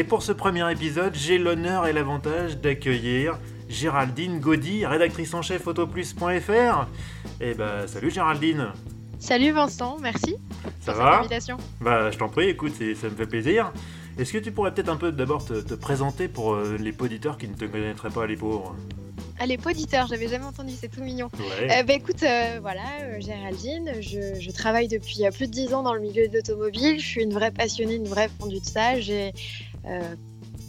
[0.00, 5.66] Et pour ce premier épisode, j'ai l'honneur et l'avantage d'accueillir Géraldine Gaudy, rédactrice en chef
[5.66, 6.86] autoplus.fr.
[7.42, 8.68] Eh ben, salut Géraldine.
[9.18, 10.36] Salut Vincent, merci.
[10.80, 11.20] Ça va
[11.82, 13.74] Bah, je t'en prie, écoute, ça me fait plaisir.
[14.18, 17.46] Est-ce que tu pourrais peut-être un peu d'abord te, présenter pour euh, les auditeurs qui
[17.46, 18.74] ne te connaîtraient pas, les pauvres
[19.42, 21.30] ah, les auditeurs, j'avais jamais entendu, c'est tout mignon.
[21.38, 21.80] Ouais.
[21.80, 25.94] Euh, bah, écoute, euh, voilà, Géraldine, je, je, travaille depuis plus de 10 ans dans
[25.94, 27.00] le milieu de l'automobile.
[27.00, 29.00] Je suis une vraie passionnée, une vraie fondue de.
[29.08, 29.30] Et euh,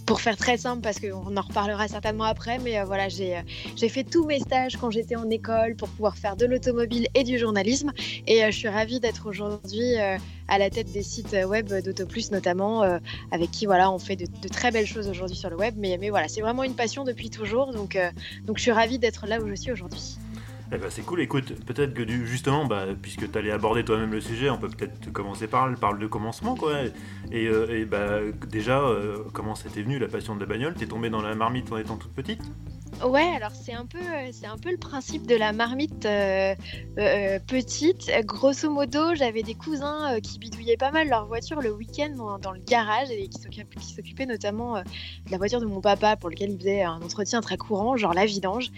[0.05, 3.41] pour faire très simple, parce qu'on en reparlera certainement après, mais euh, voilà, euh,
[3.77, 7.23] j'ai fait tous mes stages quand j'étais en école pour pouvoir faire de l'automobile et
[7.23, 7.93] du journalisme.
[8.27, 9.95] Et je suis ravie d'être aujourd'hui
[10.47, 12.81] à la tête des sites web d'Autoplus notamment,
[13.31, 15.75] avec qui voilà, on fait de, très belles choses aujourd'hui sur le web.
[15.77, 19.47] Mais, voilà, c'est vraiment une passion depuis toujours, donc je suis ravie d'être là où
[19.47, 20.17] je suis aujourd'hui.
[20.73, 24.21] Eh ben, c'est cool, écoute, peut-être que justement, bah, puisque tu allais aborder toi-même le
[24.21, 26.83] sujet, on peut peut-être commencer par de commencement, quoi.
[27.29, 30.73] Et, euh, bah, déjà, euh, comment c'était venu la passion de la bagnole?
[30.75, 32.41] T'es tombée dans la marmite en étant toute petite?
[33.03, 36.07] Ouais, alors c'est un peu, euh, un peu le principe de la marmite
[37.47, 38.09] petite.
[38.23, 42.59] Grosso modo, j'avais des cousins qui bidouillaient pas mal leur voiture le week-end dans, le
[42.59, 46.83] garage et qui s'occupaient notamment de la voiture de mon papa pour lequel ils faisaient
[46.83, 48.71] un entretien très courant, genre la vidange.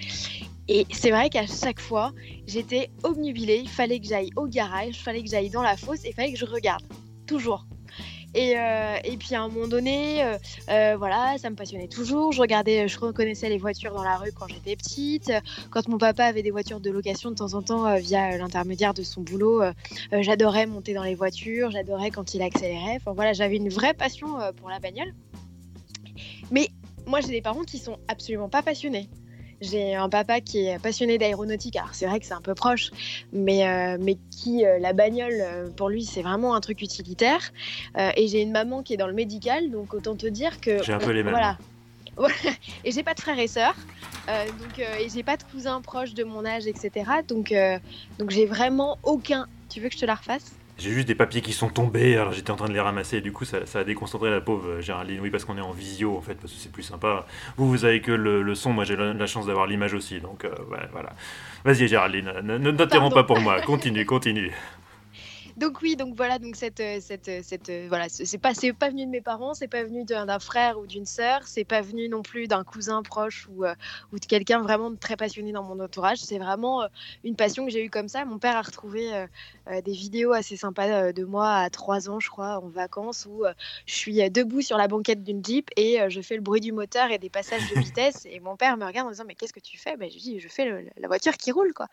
[0.67, 2.11] Et c'est vrai qu'à chaque fois,
[2.47, 3.61] j'étais obnubilée.
[3.63, 6.31] Il fallait que j'aille au garage, il fallait que j'aille dans la fosse il fallait
[6.31, 6.83] que je regarde.
[7.27, 7.65] Toujours.
[8.35, 10.37] Et, euh, et, puis à un moment donné, euh,
[10.69, 12.31] euh, voilà, ça me passionnait toujours.
[12.31, 15.31] Je regardais, je reconnaissais les voitures dans la rue quand j'étais petite.
[15.69, 19.03] Quand mon papa avait des voitures de location de temps en temps via l'intermédiaire de
[19.03, 19.61] son boulot,
[20.11, 22.95] j'adorais monter dans les voitures, j'adorais quand il accélérait.
[22.95, 25.13] Enfin voilà, j'avais une vraie passion pour la bagnole.
[26.49, 26.69] Mais
[27.05, 29.09] moi, j'ai des parents qui sont absolument pas passionnés.
[29.63, 32.91] J'ai un papa qui est passionné d'aéronautique, alors c'est vrai que c'est un peu proche,
[33.31, 37.53] mais, euh, mais qui, euh, la bagnole, euh, pour lui, c'est vraiment un truc utilitaire.
[38.17, 40.83] et j'ai une maman qui est dans le médical, donc autant te dire que...
[40.83, 41.33] J'ai un peu les mêmes.
[41.33, 41.57] Voilà.
[42.83, 43.75] et j'ai pas de frères et sœurs,
[44.27, 47.09] donc, et j'ai pas de cousins proches de mon âge, etc.
[47.27, 47.53] Donc,
[48.19, 49.47] donc j'ai vraiment aucun...
[49.69, 50.51] Tu veux que je te la refasse?
[50.77, 53.21] J'ai juste des papiers qui sont tombés, alors j'étais en train de les ramasser, et
[53.21, 55.19] du coup ça, a déconcentré la pauvre euh, Géraldine.
[55.21, 57.25] Oui, parce qu'on est en visio en fait, parce que c'est plus sympa.
[57.57, 60.53] Vous, vous avez que le, son, moi j'ai la, chance d'avoir l'image aussi, donc euh,
[60.91, 61.13] voilà.
[61.63, 64.51] Vas-y Géraldine, ne, t'interromps pas pour moi, continue, continue.
[65.55, 68.73] Donc oui, donc voilà, donc cette, euh, cette, euh, cette euh, voilà, c'est pas, c'est
[68.73, 71.81] pas venu de mes parents, c'est pas venu d'un frère ou d'une sœur, c'est pas
[71.81, 73.63] venu non plus d'un cousin proche ou,
[74.11, 76.17] ou de quelqu'un vraiment très passionné dans mon entourage.
[76.17, 76.87] C'est vraiment
[77.23, 78.25] une passion que j'ai eue comme ça.
[78.25, 79.27] Mon père a retrouvé
[79.67, 83.43] des vidéos assez sympas de moi à 3 ans, je crois, en vacances, où
[83.85, 87.11] je suis debout sur la banquette d'une Jeep et je fais le bruit du moteur
[87.11, 88.25] et des passages de vitesse.
[88.25, 89.97] Et mon père me regarde en disant mais qu'est-ce que tu fais?
[89.97, 91.87] Ben, Je dis je fais la voiture qui roule quoi.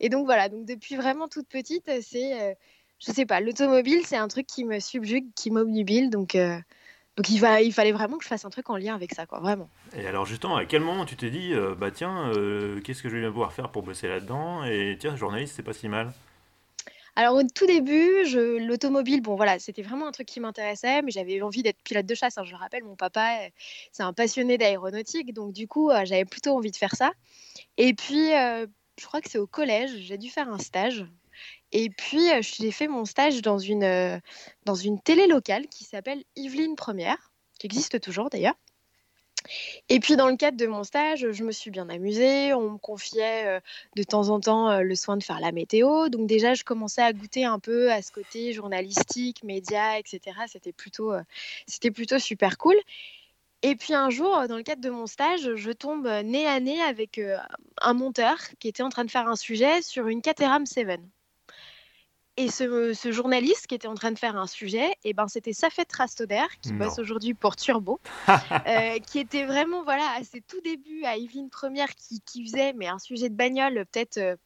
[0.00, 2.56] Et donc voilà, donc depuis vraiment toute petite, c'est
[3.06, 6.10] je sais pas, l'automobile, c'est un truc qui me subjugue, qui m'obnubile.
[6.10, 6.58] Donc, euh,
[7.16, 9.26] donc il, va, il fallait vraiment que je fasse un truc en lien avec ça,
[9.26, 9.68] quoi, vraiment.
[9.96, 13.08] Et alors, justement, à quel moment tu t'es dit, euh, bah tiens, euh, qu'est-ce que
[13.08, 14.64] je vais pouvoir faire pour bosser là-dedans?
[14.64, 16.12] Et tiens, journaliste, c'est pas si mal
[17.16, 18.24] alors au tout début,
[18.58, 22.14] l'automobile, bon voilà, c'était vraiment un truc qui m'intéressait, mais j'avais envie d'être pilote de
[22.16, 22.38] chasse.
[22.38, 23.38] Hein, je le rappelle, mon papa,
[23.92, 27.12] c'est un passionné d'aéronautique, donc du coup, j'avais plutôt envie de faire ça.
[27.76, 31.06] Et puis, je crois que c'est au collège, j'ai dû faire un stage.
[31.74, 34.18] Et puis, euh, j'ai fait mon stage dans une, euh,
[34.64, 38.54] dans une télé locale qui s'appelle Yveline Première, qui existe toujours d'ailleurs.
[39.90, 42.54] Et puis dans le cadre de mon stage, je me suis bien amusée.
[42.54, 43.60] On me confiait euh,
[43.96, 46.08] de temps en temps le soin de faire la météo.
[46.08, 50.20] Donc déjà, je commençais à goûter un peu à ce côté journalistique, média, etc.
[50.46, 51.12] C'était plutôt,
[51.66, 52.76] c'était plutôt super cool.
[53.62, 56.80] Et puis un jour, dans le cadre de mon stage, je tombe nez à nez
[56.80, 57.20] avec
[57.82, 61.00] un monteur qui était en train de faire un sujet sur une Caterham 7.
[62.36, 65.52] Et ce, journaliste qui était en train de faire un sujet, et eh ben, c'était
[65.52, 70.60] Safet Rastoder, qui bosse aujourd'hui pour Turbo, euh, qui était vraiment voilà, à ses tout
[70.62, 74.36] débuts, à Yveline Première, qui, qui faisait mais un sujet de bagnole, peut-être, euh,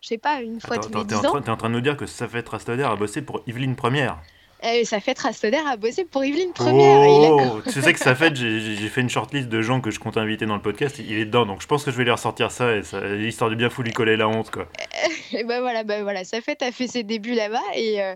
[0.00, 1.40] je sais pas, une fois tous les 10 ans.
[1.40, 4.20] Tu es en train de nous dire que Safet Rastoder a bossé pour Yveline Première
[4.64, 7.00] euh, ça fait Rastoder a bossé pour Yveline Première.
[7.08, 10.16] Oh, tu sais que ça fait, j'ai fait une shortlist de gens que je compte
[10.16, 12.50] inviter dans le podcast, il est dedans, donc je pense que je vais lui ressortir
[12.50, 14.50] ça, et ça, histoire de bien fou lui coller la honte.
[14.50, 14.68] Quoi.
[15.32, 18.14] et ben voilà, ben voilà, ça fait a fait ses débuts là-bas, et, euh,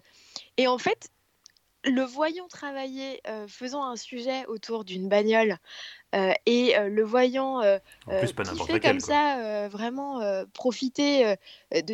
[0.56, 1.08] et en fait,
[1.84, 5.56] le voyant travailler, euh, faisant un sujet autour d'une bagnole
[6.14, 7.60] euh, et euh, le voyant
[8.06, 8.44] plus, pas
[8.80, 10.20] comme ça, vraiment
[10.52, 11.36] profiter,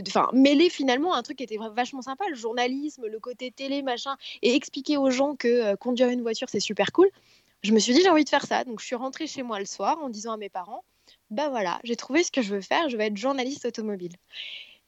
[0.08, 4.16] enfin mêler finalement un truc qui était vachement sympa, le journalisme, le côté télé, machin,
[4.42, 7.08] et expliquer aux gens que conduire une voiture c'est super cool.
[7.62, 9.58] Je me suis dit j'ai envie de faire ça, donc je suis rentrée chez moi
[9.58, 10.84] le soir en disant à mes parents,
[11.30, 14.12] bah voilà, j'ai trouvé ce que je veux faire, je vais être journaliste automobile.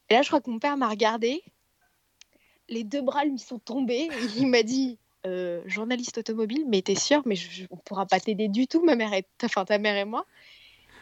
[0.09, 1.43] Et là je crois que mon père m'a regardé,
[2.69, 6.95] les deux bras lui sont tombés, et il m'a dit euh, journaliste automobile, mais t'es
[6.95, 9.77] sûre, mais je, je- on pourra pas t'aider du tout, ma mère et enfin ta
[9.79, 10.25] mère et moi.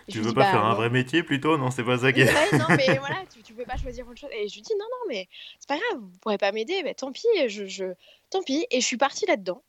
[0.08, 1.58] Et Tu veux dis, pas bah, faire un vrai métier plutôt?
[1.58, 2.30] Non, c'est pas ça qui Oui, est.
[2.34, 4.30] ouais, non, mais voilà, tu, tu peux pas choisir autre chose.
[4.34, 5.28] Et je lui dis non, non, mais
[5.60, 7.86] c'est pas grave, vous pourrez pas m'aider, mais tant pis, je, je,
[8.30, 8.66] tant pis.
[8.72, 9.64] Et je suis partie là-dedans.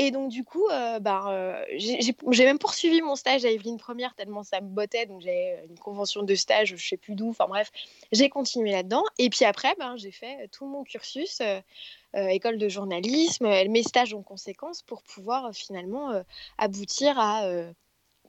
[0.00, 4.14] Et donc, du coup, euh, bah, euh, j'ai même poursuivi mon stage à Evelyne Première
[4.14, 5.06] tellement ça me bottait.
[5.06, 7.30] Donc, j'ai une convention de stage, je sais plus d'où.
[7.30, 7.72] Enfin, bref,
[8.12, 9.02] j'ai continué là-dedans.
[9.18, 11.60] Et puis après, ben, j'ai fait tout mon cursus, euh,
[12.14, 16.22] euh, école de journalisme, euh, mes stages en conséquence pour pouvoir euh, finalement euh,
[16.58, 17.70] aboutir à euh,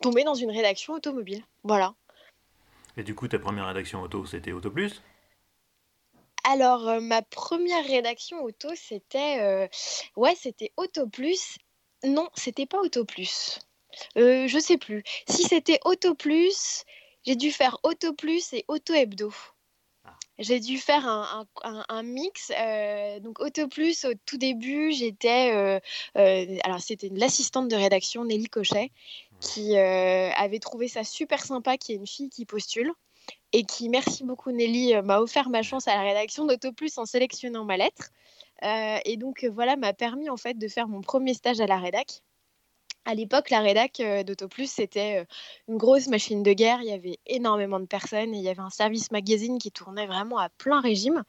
[0.01, 1.43] tomber dans une rédaction automobile.
[1.63, 1.93] Voilà.
[2.97, 5.03] Et du coup, ta première rédaction auto, c'était Auto Plus?
[6.43, 9.67] Alors, euh, ma première rédaction auto, c'était euh,
[10.15, 11.57] ouais, c'était Auto Plus.
[12.03, 13.59] Non, c'était pas Auto Plus.
[14.17, 15.03] Euh, je sais plus.
[15.27, 16.83] Si c'était Auto Plus,
[17.25, 19.33] j'ai dû faire Auto Plus et Auto Hebdo.
[20.05, 20.15] Ah.
[20.37, 22.51] J'ai dû faire un, un- un- un mix.
[22.57, 25.51] euh, donc Auto Plus, au tout début, j'étais...
[26.15, 28.91] alors c'était l'assistante de rédaction Nelly Cochet
[29.41, 32.91] qui avait trouvé ça super sympa qu'il y ait une fille qui postule
[33.53, 37.05] et qui, merci beaucoup Nelly, euh, m'a offert ma chance à la rédaction d'Autoplus en
[37.05, 38.09] sélectionnant ma lettre.
[38.63, 41.67] Euh, et donc euh, voilà, m'a permis en fait de faire mon premier stage à
[41.67, 42.21] la rédac.
[43.05, 45.25] À l'époque, la rédac d'Autoplus, c'était
[45.67, 46.81] une grosse machine de guerre.
[46.81, 50.05] Il y avait énormément de personnes et il y avait un service magazine qui tournait
[50.05, 51.23] vraiment à plein régime.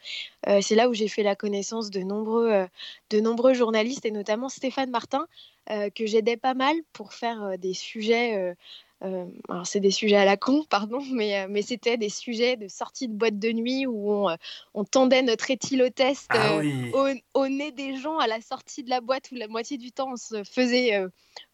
[0.60, 2.66] C'est là où j'ai fait la connaissance de nombreux,
[3.08, 5.26] de nombreux journalistes et notamment Stéphane Martin,
[5.68, 8.56] que j'aidais pas mal pour faire des sujets.
[9.02, 12.56] Euh, alors, c'est des sujets à la con, pardon, mais, euh, mais c'était des sujets
[12.56, 14.34] de sortie de boîte de nuit où on, euh,
[14.74, 17.08] on tendait notre éthylotest Ah oui au,
[17.40, 20.12] au nez des gens à la sortie de la boîte où la moitié du temps
[20.12, 21.08] on se faisait euh,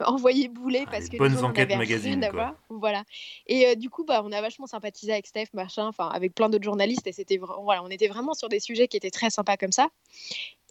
[0.04, 2.42] envoyer bouler Ah, parce que bonnes les gens n'en enquêtes avaient magazines, rien à quoi.
[2.42, 2.54] voir.
[2.68, 3.04] Voilà.
[3.46, 6.48] Et euh, du coup, bah, on a vachement sympathisé avec Steph, machin, enfin avec plein
[6.48, 9.56] d'autres journalistes et c'était voilà, on était vraiment sur des sujets qui étaient très sympas
[9.56, 9.88] comme ça.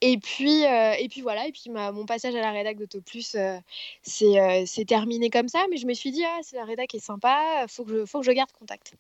[0.02, 3.58] Et puis, euh, et puis voilà, et puis mon passage à la rédac d'Autoplus, euh,
[4.02, 7.00] c'est euh, c'est terminé comme ça, mais je me suis dit, ah, la rédac est
[7.00, 8.94] sympa, faut que je, faut que je garde contact.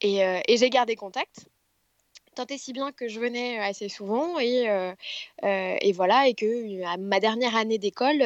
[0.00, 1.48] Et, euh, et j'ai gardé contact,
[2.46, 4.66] tant et si bien que je venais assez souvent, et,
[5.42, 8.20] et voilà, et que à ma dernière année d'école,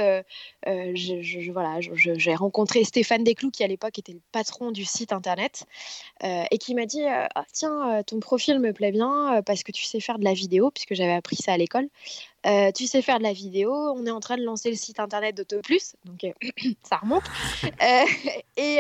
[0.64, 5.64] je, voilà, j'ai rencontré Stéphane Desclous, qui à l'époque était le patron du site internet,
[6.22, 10.00] et qui m'a dit Ah, Tiens, ton profil me plaît bien parce que tu sais
[10.00, 11.88] faire de la vidéo, puisque j'avais appris ça à l'école.
[12.46, 15.00] Euh, tu sais faire de la vidéo, on est en train de lancer le site
[15.00, 16.32] internet d'AutoPlus, donc euh,
[16.82, 17.24] ça remonte.
[17.82, 18.04] Euh,
[18.56, 18.78] et,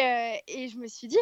[0.48, 1.18] et je me suis dit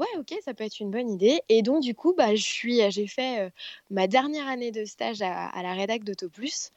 [0.00, 1.42] Ouais, ok, ça peut être une bonne idée.
[1.50, 3.50] Et donc, du coup, bah, suis, j'ai fait euh,
[3.90, 6.70] ma dernière année de stage à, la rédac d'AutoPlus.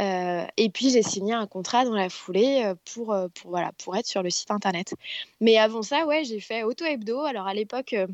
[0.00, 3.72] Euh, et puis j'ai signé un contrat dans la foulée euh, pour, euh, pour, voilà,
[3.72, 4.94] pour être sur le site internet.
[5.40, 7.20] Mais avant ça, ouais, j'ai fait Auto Hebdo.
[7.20, 8.06] Alors à l'époque, euh,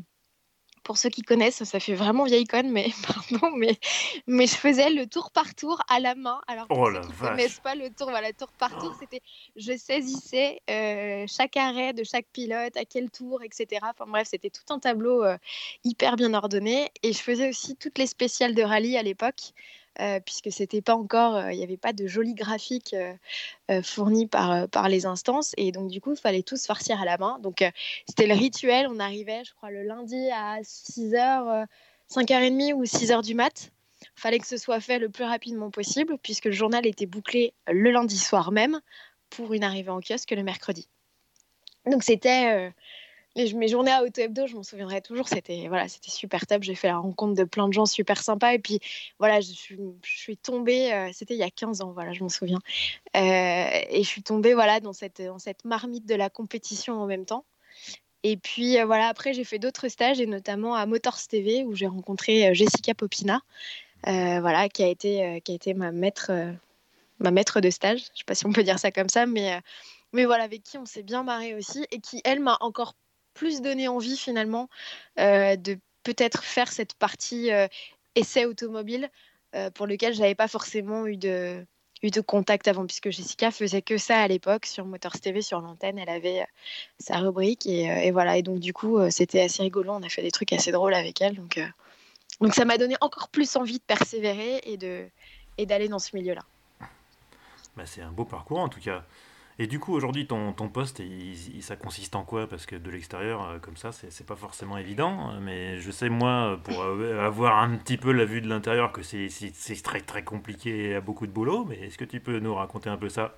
[0.87, 3.77] pour ceux qui connaissent, ça fait vraiment vieille conne, mais pardon, mais,
[4.25, 6.39] mais je faisais le tour par tour à la main.
[6.47, 7.29] Alors pour Oh ceux qui vache.
[7.31, 9.19] connaissent pas le tour, voilà, tour par tour, c'était
[9.57, 13.81] je saisissais euh, chaque arrêt de chaque pilote, à quel tour, etc.
[13.83, 15.37] Enfin bref, c'était tout un tableau euh,
[15.83, 16.89] hyper bien ordonné.
[17.03, 19.51] Et je faisais aussi toutes les spéciales de rallye à l'époque.
[19.99, 22.95] Euh, puisque c'était pas encore, euh, il n'y avait pas de jolis graphiques
[23.69, 27.05] euh, fournis par, par les instances, et donc du coup, il fallait tous farcir à
[27.05, 27.39] la main.
[27.39, 27.63] Donc
[28.07, 31.65] c'était le rituel, on arrivait, je crois, le lundi à 6h,
[32.11, 33.71] 5h30 ou 6h du mat.
[34.15, 37.91] Fallait que ce soit fait le plus rapidement possible, puisque le journal était bouclé le
[37.91, 38.79] lundi soir même
[39.29, 40.87] pour une arrivée en kiosque le mercredi.
[41.85, 42.71] Donc c'était
[43.55, 45.27] mes journées à Auto Hebdo, je m'en souviendrai toujours.
[45.27, 46.63] C'était voilà, c'était super top.
[46.63, 48.53] J'ai fait la rencontre de plein de gens super sympas.
[48.53, 48.79] Et puis
[49.19, 50.91] voilà, je suis, tombée.
[50.91, 52.59] euh, c'était il y a 15 ans, voilà, je m'en souviens.
[53.15, 53.19] Euh,
[53.89, 57.25] et je suis tombée voilà dans cette dans cette marmite de la compétition en même
[57.25, 57.45] temps.
[58.23, 61.75] Et puis euh, voilà, après j'ai fait d'autres stages et notamment à Motors TV où
[61.75, 63.41] j'ai rencontré Jessica Popina,
[64.03, 66.31] voilà, qui a été qui a été ma maître
[67.19, 67.99] ma maître de stage.
[68.13, 69.61] Je sais pas si on peut dire ça comme ça, mais
[70.13, 72.95] mais voilà, avec qui on s'est bien marré aussi et qui elle m'a encore
[73.37, 74.67] plus donné envie finalement
[75.19, 77.67] euh, de peut-être faire cette partie euh,
[78.15, 79.09] essai automobile
[79.55, 81.65] euh, pour lequel j'avais pas forcément eu de
[82.03, 85.61] eu de contact avant puisque Jessica faisait que ça à l'époque sur Motors TV sur
[85.61, 85.97] l'antenne.
[85.97, 86.45] Elle avait
[86.99, 88.37] sa rubrique et, voilà.
[88.37, 89.93] Et donc du coup c'était assez rigolo.
[89.93, 91.33] On a fait des trucs assez drôles avec elle.
[91.33, 91.59] Donc
[92.39, 95.07] donc ça m'a donné encore plus envie de persévérer et de
[95.57, 96.43] et d'aller dans ce milieu là
[97.75, 99.03] Bah, c'est un beau parcours en tout cas.
[99.59, 101.01] Et du coup, aujourd'hui, ton, ton poste,
[101.61, 102.47] ça consiste en quoi?
[102.47, 105.33] Parce que de l'extérieur, euh, comme ça, c'est pas forcément évident.
[105.41, 109.29] Mais je sais, moi, pour avoir un petit peu la vue de l'intérieur, que c'est
[109.83, 111.65] très très compliqué et a beaucoup de boulot.
[111.65, 113.35] Mais est-ce que tu peux nous raconter un peu ça?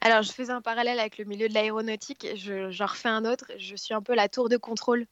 [0.00, 2.26] Alors, je faisais un parallèle avec le milieu de l'aéronautique.
[2.36, 3.46] J'en refais un autre.
[3.58, 5.06] Je suis un peu la tour de contrôle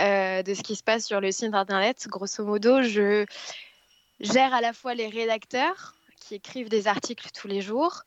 [0.00, 2.08] euh, de ce qui se passe sur le site internet.
[2.08, 3.24] Grosso modo, je
[4.18, 8.02] gère à la fois les rédacteurs qui écrivent des articles tous les jours.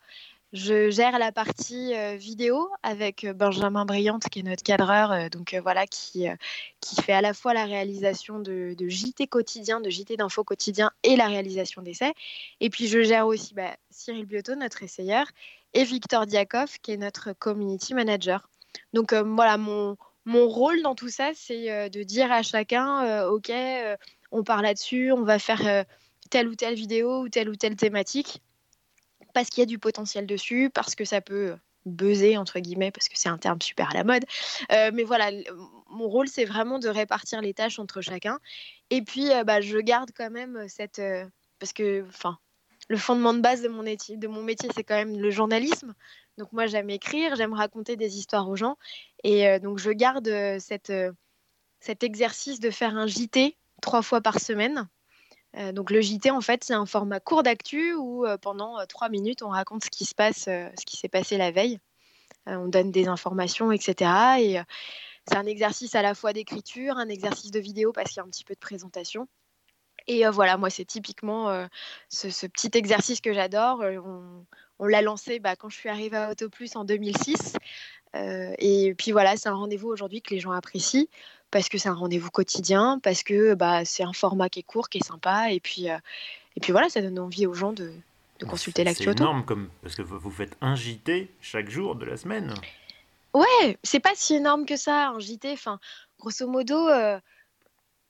[0.54, 5.56] Je gère la partie euh, vidéo avec euh, Benjamin Briante, qui est notre cadreur, donc
[5.62, 6.28] voilà, qui,
[6.80, 11.16] qui fait à la fois la réalisation de, JT quotidien, de JT d'info quotidien et
[11.16, 12.14] la réalisation d'essais.
[12.62, 15.26] Et puis je gère aussi bah, Cyril Biotto, notre essayeur,
[15.74, 18.48] et Victor Diakov, qui est notre community manager.
[18.94, 23.30] Donc voilà, mon, mon rôle dans tout ça, c'est euh, de dire à chacun, euh,
[23.30, 23.98] OK, euh,
[24.32, 25.86] on part là-dessus, on va faire
[26.30, 28.42] telle ou telle vidéo ou telle ou telle thématique,
[29.34, 33.10] parce qu'il y a du potentiel dessus, parce que ça peut buzzer, entre guillemets, parce
[33.10, 34.24] que c'est un terme super à la mode.
[34.70, 35.32] mais voilà,
[35.90, 38.40] mon rôle, c'est vraiment de répartir les tâches entre chacun.
[38.90, 41.02] Et puis, bah, je garde quand même cette...
[41.60, 42.38] parce que, enfin,
[42.90, 45.94] le fondement de base de mon, de mon métier, c'est quand même le journalisme.
[46.38, 48.78] Donc moi, j'aime écrire, j'aime raconter des histoires aux gens.
[49.24, 50.60] Et euh, donc je garde euh,
[50.90, 51.12] euh,
[51.80, 54.88] cet exercice de faire un JT trois fois par semaine.
[55.74, 59.50] Donc le JT, en fait, c'est un format court d'actu où pendant trois minutes, on
[59.50, 61.80] raconte ce qui se passe, ce qui s'est passé la veille.
[62.48, 64.12] on donne des informations, etc.
[64.40, 64.60] Et
[65.28, 68.24] c'est un exercice à la fois d'écriture, un exercice de vidéo parce qu'il y a
[68.24, 69.28] un petit peu de présentation.
[70.08, 71.68] Et voilà, moi, c'est typiquement
[72.10, 73.82] ce, petit exercice que j'adore.
[73.82, 74.46] On,
[74.80, 77.54] on l'a lancé bah, quand je suis arrivée à AutoPlus en 2006.
[78.16, 81.08] Euh, et puis voilà, c'est un rendez-vous aujourd'hui que les gens apprécient
[81.52, 84.90] parce que c'est un rendez-vous quotidien, parce que bah, c'est un format qui est court,
[84.90, 85.52] qui est sympa.
[85.52, 85.98] Et puis, euh,
[86.56, 87.94] et puis voilà, ça donne envie aux gens de,
[88.48, 92.18] consulter l'actu C'est énorme comme, parce que vous faites un JT chaque jour de la
[92.18, 92.54] semaine.
[93.34, 95.52] Ouais, c'est pas si énorme que ça, un JT.
[95.54, 95.80] Enfin,
[96.20, 97.20] grosso modo, euh,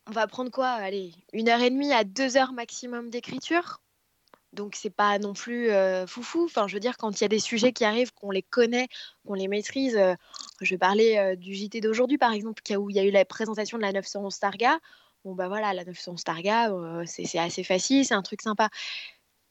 [0.08, 3.82] on va prendre quoi Allez, une heure et demie à deux heures maximum d'écriture.
[4.54, 6.46] Donc c'est pas non plus euh, foufou.
[6.46, 8.88] Enfin, je veux dire, quand il y a des sujets qui arrivent, qu'on les connaît,
[9.26, 9.98] qu'on les maîtrise.
[9.98, 10.14] Euh,
[10.62, 13.78] je parler euh, du JT d'aujourd'hui, par exemple, où il y a eu la présentation
[13.78, 14.78] de la 911 Targa.
[15.26, 16.72] Bon bah voilà, la 911 Targa,
[17.06, 18.70] c'est assez facile, c'est un truc sympa.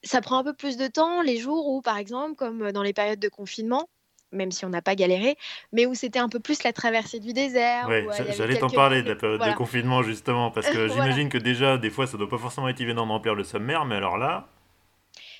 [0.05, 2.93] Ça prend un peu plus de temps les jours où, par exemple, comme dans les
[2.93, 3.89] périodes de confinement,
[4.33, 5.37] même si on n'a pas galéré,
[5.73, 7.87] mais où c'était un peu plus la traversée du désert.
[7.89, 8.05] Oui,
[8.37, 11.91] j'allais t'en parler de la période de confinement justement, parce que j'imagine que déjà, des
[11.91, 14.49] fois, ça doit pas forcément être évident de remplir le sommaire, mais alors là,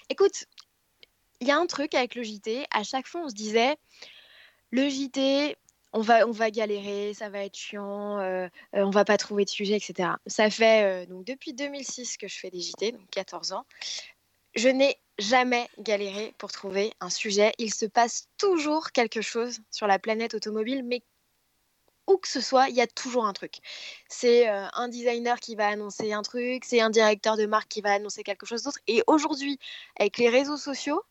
[0.09, 0.45] Écoute,
[1.41, 2.67] il y a un truc avec le JT.
[2.71, 3.77] À chaque fois, on se disait,
[4.71, 5.57] le JT,
[5.93, 9.45] on va, on va galérer, ça va être chiant, euh, euh, on va pas trouver
[9.45, 10.11] de sujet, etc.
[10.27, 13.67] Ça fait euh, donc depuis 2006 que je fais des JT, donc 14 ans.
[14.55, 17.53] Je n'ai jamais galéré pour trouver un sujet.
[17.59, 21.03] Il se passe toujours quelque chose sur la planète automobile, mais
[22.17, 23.59] que ce soit, il y a toujours un truc.
[24.09, 27.81] C'est euh, un designer qui va annoncer un truc, c'est un directeur de marque qui
[27.81, 28.79] va annoncer quelque chose d'autre.
[28.87, 29.59] Et aujourd'hui,
[29.99, 31.03] avec les réseaux sociaux,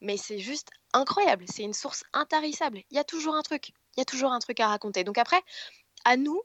[0.00, 1.44] mais c'est juste incroyable.
[1.52, 2.82] C'est une source intarissable.
[2.90, 3.70] Il y a toujours un truc.
[3.96, 5.04] Il y a toujours un truc à raconter.
[5.04, 5.40] Donc après,
[6.04, 6.42] à nous,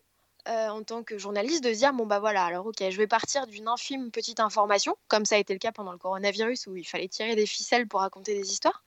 [0.48, 3.08] euh, en tant que journaliste, de se dire bon bah voilà, alors ok, je vais
[3.08, 6.76] partir d'une infime petite information, comme ça a été le cas pendant le coronavirus où
[6.78, 8.84] il fallait tirer des ficelles pour raconter des histoires.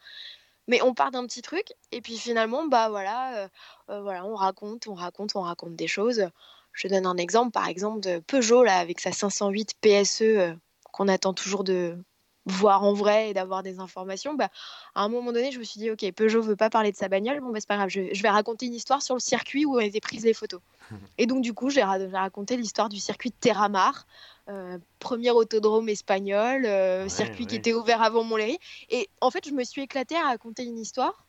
[0.69, 3.49] Mais on part d'un petit truc et puis finalement, bah voilà, euh,
[3.91, 6.29] euh, voilà, on raconte, on raconte, on raconte des choses.
[6.73, 10.55] Je donne un exemple, par exemple, de Peugeot là, avec sa 508 PSE euh,
[10.93, 11.99] qu'on attend toujours de
[12.47, 14.35] voir en vrai et d'avoir des informations.
[14.35, 14.49] Bah,
[14.95, 17.09] à un moment donné, je me suis dit, ok, Peugeot veut pas parler de sa
[17.09, 19.77] bagnole, bon, bah, c'est pas grave, je, vais raconter une histoire sur le circuit où
[19.77, 20.61] ont été prises les photos.
[21.19, 24.07] et donc, du coup, j'ai raconté l'histoire du circuit de Terramar,
[24.49, 28.59] euh, premier autodrome espagnol, euh, circuit qui était ouvert avant Montlhéry.
[28.91, 31.25] Et en fait, je me suis éclatée à raconter une histoire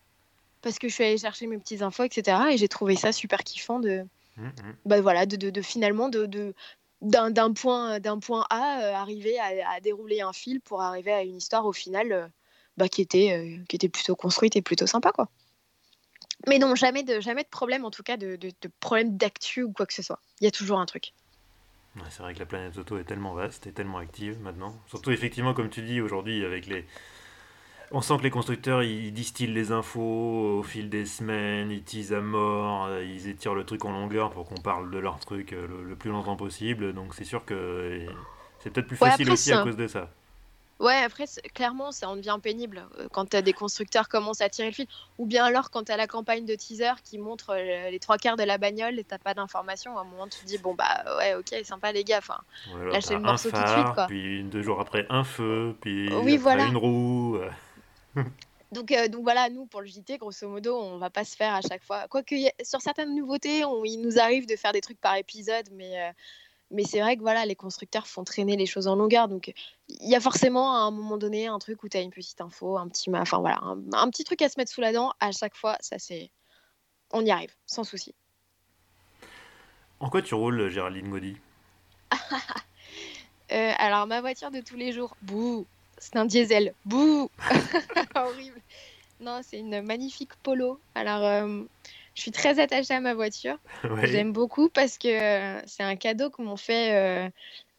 [0.64, 2.38] parce que je suis allée chercher mes petites infos, etc.
[2.52, 4.06] Et j'ai trouvé ça super kiffant de,
[4.38, 4.52] mmh, mmh.
[4.86, 6.54] Bah, voilà, de, de, finalement de,
[7.04, 11.66] d'un point, point A euh, arriver à, dérouler un fil pour arriver à une histoire
[11.66, 12.32] au final
[12.78, 15.12] bah, qui, était, qui était plutôt construite et plutôt sympa.
[15.12, 15.30] quoi.
[16.48, 19.64] Mais non, jamais de, jamais de problème, en tout cas de, de, de problème d'actu
[19.64, 20.20] ou quoi que ce soit.
[20.42, 21.14] Il y a toujours un truc
[22.10, 24.76] c'est vrai que la planète auto est tellement vaste et tellement active maintenant.
[24.88, 26.86] Surtout effectivement, comme tu dis, aujourd'hui, avec les...
[27.92, 32.14] On sent que les constructeurs, ils distillent les infos au fil des semaines, ils teasent
[32.14, 35.68] à mort, ils étirent le truc en longueur pour qu'on parle de leur truc euh,
[35.88, 36.94] le, plus longtemps possible.
[36.94, 38.06] Donc c'est sûr que
[38.60, 40.10] c'est peut-être plus facile aussi à cause de ça.
[40.80, 44.74] Ouais, après, clairement, ça en devient pénible euh, quand des constructeurs commencent à tirer le
[44.74, 44.88] fil.
[45.18, 48.18] Ou bien alors quand tu as la campagne de teaser qui montre euh, les trois
[48.18, 50.74] quarts de la bagnole et tu pas d'informations, à un moment tu te dis, bon,
[50.74, 52.40] bah ouais, ok, sympa les gars, enfin,
[52.92, 53.94] lâchez le morceau tout de suite.
[53.94, 54.08] Quoi.
[54.08, 56.66] Puis deux jours après, un feu, puis oui, voilà.
[56.66, 57.38] une roue.
[58.74, 61.54] Donc, euh, donc voilà, nous, pour le JT, grosso modo, on va pas se faire
[61.54, 62.08] à chaque fois.
[62.08, 66.02] Quoique sur certaines nouveautés, on, il nous arrive de faire des trucs par épisode, mais,
[66.02, 66.12] euh,
[66.72, 69.28] mais c'est vrai que voilà, les constructeurs font traîner les choses en longueur.
[69.28, 69.54] Donc
[69.90, 72.42] il y a forcément à un moment donné un truc où tu as une petite
[72.42, 75.14] info, un petit, enfin, voilà, un, petit truc à se mettre sous la dent.
[75.20, 76.32] À chaque fois, ça c'est.
[77.12, 78.16] On y arrive, sans souci.
[80.00, 81.38] En quoi tu roules, Géraldine Gaudy
[83.52, 85.68] euh, Alors, ma voiture de tous les jours, bouh,
[86.04, 86.74] c'est un diesel.
[86.84, 87.30] Bouh
[88.16, 88.62] Horrible.
[89.22, 90.80] Non, c'est une magnifique Polo.
[90.96, 91.64] Alors, euh,
[92.14, 93.58] je suis très attachée à ma voiture.
[94.04, 97.30] J'aime beaucoup parce que euh, c'est un cadeau que m'ont fait euh,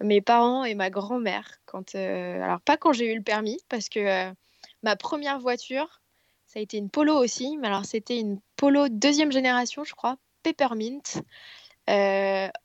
[0.01, 1.61] mes parents et ma grand-mère.
[1.67, 4.33] Quand, alors, pas quand j'ai eu le permis, parce que
[4.83, 6.01] ma première voiture,
[6.47, 7.59] ça a été une Polo aussi.
[7.59, 11.03] Mais alors, c'était une Polo deuxième génération, je crois, Peppermint.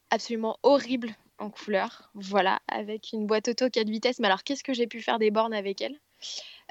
[0.10, 4.20] absolument horrible en couleur, voilà, avec une boîte auto 4 vitesses.
[4.20, 6.00] Mais alors, qu'est-ce que j'ai pu faire des bornes avec elle?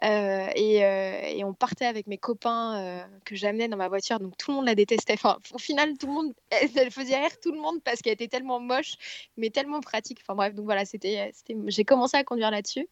[0.04, 4.36] Euh, euh, et, on partait avec mes copains euh, que j'amenais dans ma voiture, donc
[4.36, 5.14] tout le monde la détestait.
[5.14, 8.28] Enfin, au final, tout le monde, elle, faisait rire tout le monde parce qu'elle était
[8.28, 8.94] tellement moche,
[9.36, 10.18] mais tellement pratique.
[10.22, 11.32] Enfin bref, donc voilà, c'était,
[11.66, 12.88] j'ai commencé à conduire là-dessus.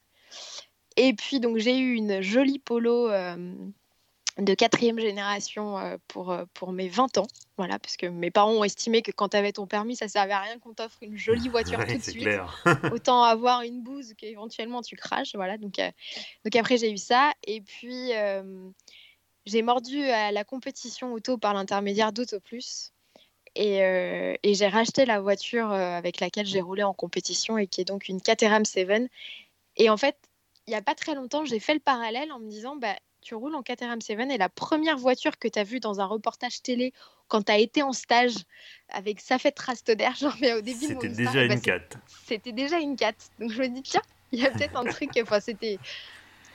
[0.96, 3.10] Et puis donc j'ai eu une jolie polo
[4.38, 7.26] de quatrième génération euh, pour, euh, pour mes 20 ans.
[7.56, 10.34] Voilà, parce que mes parents ont estimé que quand tu avais ton permis, ça servait
[10.34, 12.28] à rien qu'on t'offre une jolie voiture tout de suite.
[12.92, 15.34] Autant avoir une bouse qu'éventuellement tu craches.
[15.34, 15.90] Voilà, donc, euh,
[16.44, 17.32] donc après j'ai eu ça.
[17.46, 18.10] Et puis
[19.46, 22.92] j'ai mordu à la compétition auto par l'intermédiaire d'Auto Plus.
[23.54, 27.84] Et, et j'ai racheté la voiture avec laquelle j'ai roulé en compétition et qui est
[27.84, 29.08] donc une Caterham 7.
[29.76, 30.18] Et en fait,
[30.66, 32.96] il n'y a pas très longtemps, j'ai fait le parallèle en me disant, bah,
[33.26, 36.04] tu roules en Caterham 7 et la première voiture que tu as vue dans un
[36.04, 36.92] reportage télé
[37.26, 38.36] quand tu as été en stage
[38.88, 41.98] avec Safet Rastoder, genre mais au début C'était déjà une 4.
[42.06, 43.16] C'était déjà une 4.
[43.40, 45.80] Donc je me dis tiens, il y a peut-être un truc enfin c'était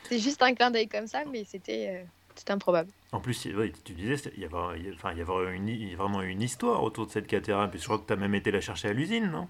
[0.07, 2.89] c'est juste un clin d'œil comme ça mais c'était euh, improbable.
[3.11, 6.41] En plus, tu disais, il y, avait, il, enfin, il y avait une, vraiment une
[6.41, 7.69] histoire autour de cette Caterham.
[7.69, 9.49] Puis je crois que tu as même été la chercher à l'usine, non?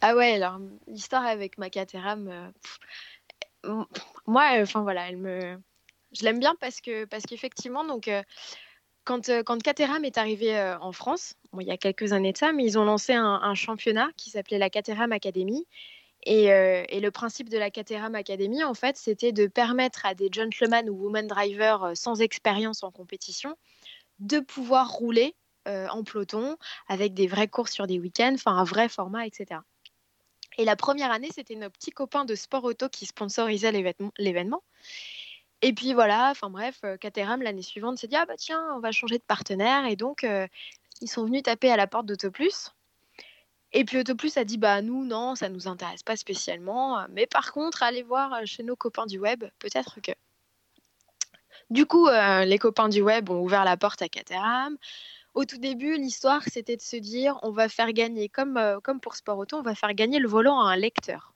[0.00, 2.52] Ah ouais, alors l'histoire avec ma Caterham,
[3.64, 3.84] euh,
[4.26, 5.58] moi, enfin voilà, elle me,
[6.12, 8.22] je l'aime bien parce que parce qu'effectivement, donc euh,
[9.04, 12.32] quand, euh, quand Caterham est arrivé euh, en France, bon, il y a quelques années
[12.32, 15.66] de ça, mais ils ont lancé un, championnat qui s'appelait la Caterham Academy.
[16.28, 20.90] Et, le principe de la Caterham Academy, en fait, c'était de permettre à des gentlemen
[20.90, 23.56] ou women drivers sans expérience en compétition
[24.18, 26.56] de pouvoir rouler en peloton
[26.88, 29.60] avec des vraies courses sur des week-ends, enfin un vrai format, etc.
[30.58, 33.72] Et la première année, c'était nos petits copains de Sport Auto qui sponsorisaient
[34.18, 34.62] l'événement.
[35.62, 38.80] Et puis voilà, enfin bref, euh, Caterham l'année suivante s'est dit ah bah tiens, on
[38.80, 40.46] va changer de partenaire et donc euh,
[41.00, 42.72] ils sont venus taper à la porte d'Autoplus.
[43.72, 47.52] Et puis Autoplus a dit bah nous non, ça nous intéresse pas spécialement, mais par
[47.52, 50.12] contre allez voir euh, chez nos copains du web, peut-être que.
[51.70, 54.76] Du coup, les copains du web ont ouvert la porte à Caterham.
[55.34, 59.16] Au tout début, l'histoire c'était de se dire on va faire gagner comme comme pour
[59.16, 61.34] Sport Auto, on va faire gagner le volant à un lecteur.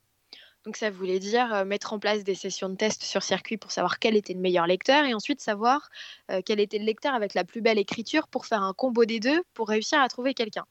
[0.65, 3.71] Donc ça voulait dire euh, mettre en place des sessions de test sur circuit pour
[3.71, 5.89] savoir quel était le meilleur lecteur et ensuite savoir
[6.29, 9.19] euh, quel était le lecteur avec la plus belle écriture pour faire un combo des
[9.19, 10.65] deux pour réussir à trouver quelqu'un.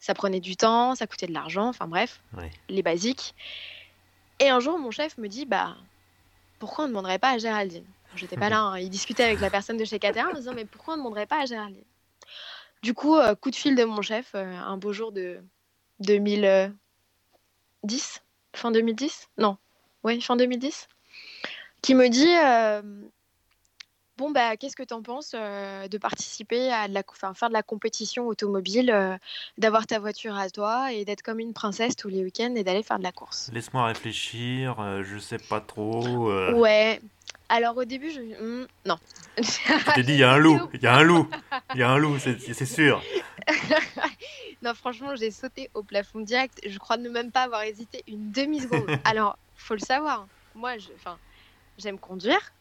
[0.00, 2.20] Ça prenait du temps, ça coûtait de l'argent, enfin bref,
[2.68, 3.34] les basiques.
[4.40, 5.76] Et un jour, mon chef me dit bah
[6.58, 7.86] pourquoi on ne demanderait pas à Géraldine?
[8.16, 8.78] J'étais pas là, hein.
[8.78, 11.26] il discutait avec la personne de chez Caterham en disant mais pourquoi on ne demanderait
[11.26, 11.84] pas à Géraldine?
[12.82, 15.44] Du coup, euh, coup de fil de mon chef, un beau jour de
[16.00, 18.20] 2010
[18.54, 19.56] fin 2010 Non,
[20.04, 20.88] oui, fin 2010,
[21.82, 22.82] qui me dit euh,
[24.16, 27.02] Bon, bah, qu'est-ce que tu en penses euh, de participer à la,
[27.34, 29.16] faire de la compétition automobile, euh,
[29.56, 32.82] d'avoir ta voiture à toi et d'être comme une princesse tous les week-ends et d'aller
[32.82, 33.50] faire de la course?
[33.52, 36.30] Laisse-moi réfléchir, je sais pas trop.
[36.52, 37.00] Ouais.
[37.50, 38.20] Alors au début, je.
[38.20, 38.96] Hmm, non.
[39.36, 41.28] je t'ai dit, il y a un loup, il y a un loup,
[41.74, 43.02] il y a un loup, c'est sûr.
[44.62, 46.60] Non, franchement, j'ai sauté au plafond direct.
[46.66, 48.90] Je crois ne même pas avoir hésité une demi-seconde.
[49.04, 50.26] Alors, faut le savoir.
[50.54, 50.72] Moi,
[51.78, 52.52] j'aime conduire,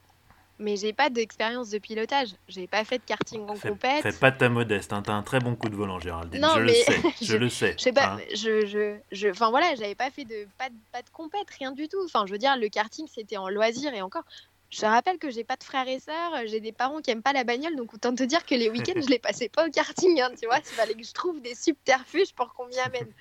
[0.60, 2.30] mais j'ai pas d'expérience de pilotage.
[2.48, 4.04] J'ai pas fait de karting en compète.
[4.04, 5.02] Fais pas ta modeste, hein.
[5.02, 6.40] t'as un très bon coup de volant, Géraldine.
[6.40, 7.76] Non, je le sais, je, le sais.
[7.78, 8.20] Je sais pas, hein.
[8.34, 11.72] je, je, je, enfin voilà, j'avais pas fait de pas, de pas de compète, rien
[11.72, 12.02] du tout.
[12.06, 14.24] Enfin, je veux dire, le karting c'était en loisir et encore,
[14.70, 17.24] je rappelle que j'ai pas de frères et sœurs, euh, j'ai des parents qui aiment
[17.24, 19.72] pas la bagnole, donc autant te dire que les week-ends, je les passais pas au
[19.72, 20.60] karting, hein, tu vois.
[20.60, 23.12] Il fallait que je trouve des subterfuges pour qu'on m'y amène.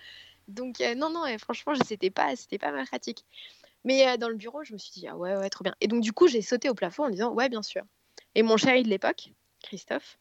[0.46, 3.24] Donc euh, non, non, franchement, c'était pas, c'était pas ma pratique.
[3.84, 5.74] Mais euh, dans le bureau, je me suis dit, ah ouais, ouais, trop bien.
[5.80, 7.82] Et donc du coup, j'ai sauté au plafond en disant, ouais, bien sûr.
[8.34, 9.32] Et mon chéri de l'époque,
[9.62, 10.18] Christophe,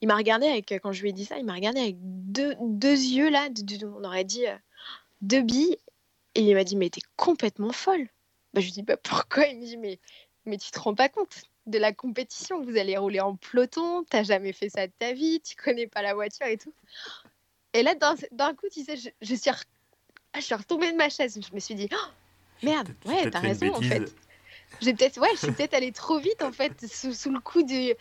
[0.00, 2.54] il m'a regardé avec, quand je lui ai dit ça, il m'a regardé avec deux,
[2.60, 3.48] deux yeux là,
[3.82, 4.44] on aurait dit
[5.22, 5.76] deux billes,
[6.34, 8.08] et il m'a dit, mais t'es complètement folle.
[8.54, 9.98] Bah, je lui dis bah, pourquoi Il me dit mais,
[10.46, 12.62] mais tu te rends pas compte de la compétition.
[12.62, 16.02] Vous allez rouler en peloton, t'as jamais fait ça de ta vie, tu connais pas
[16.02, 16.72] la voiture et tout.
[17.74, 17.94] Et là,
[18.32, 21.38] d'un coup, tu sais, je, je suis, ah, je suis retombée de ma chaise.
[21.40, 22.08] Je me suis dit, oh,
[22.62, 24.14] merde, ouais, t'as raison en fait.
[24.80, 27.92] J'ai peut-être, ouais, je suis peut-être allée trop vite en fait, sous, le coup du,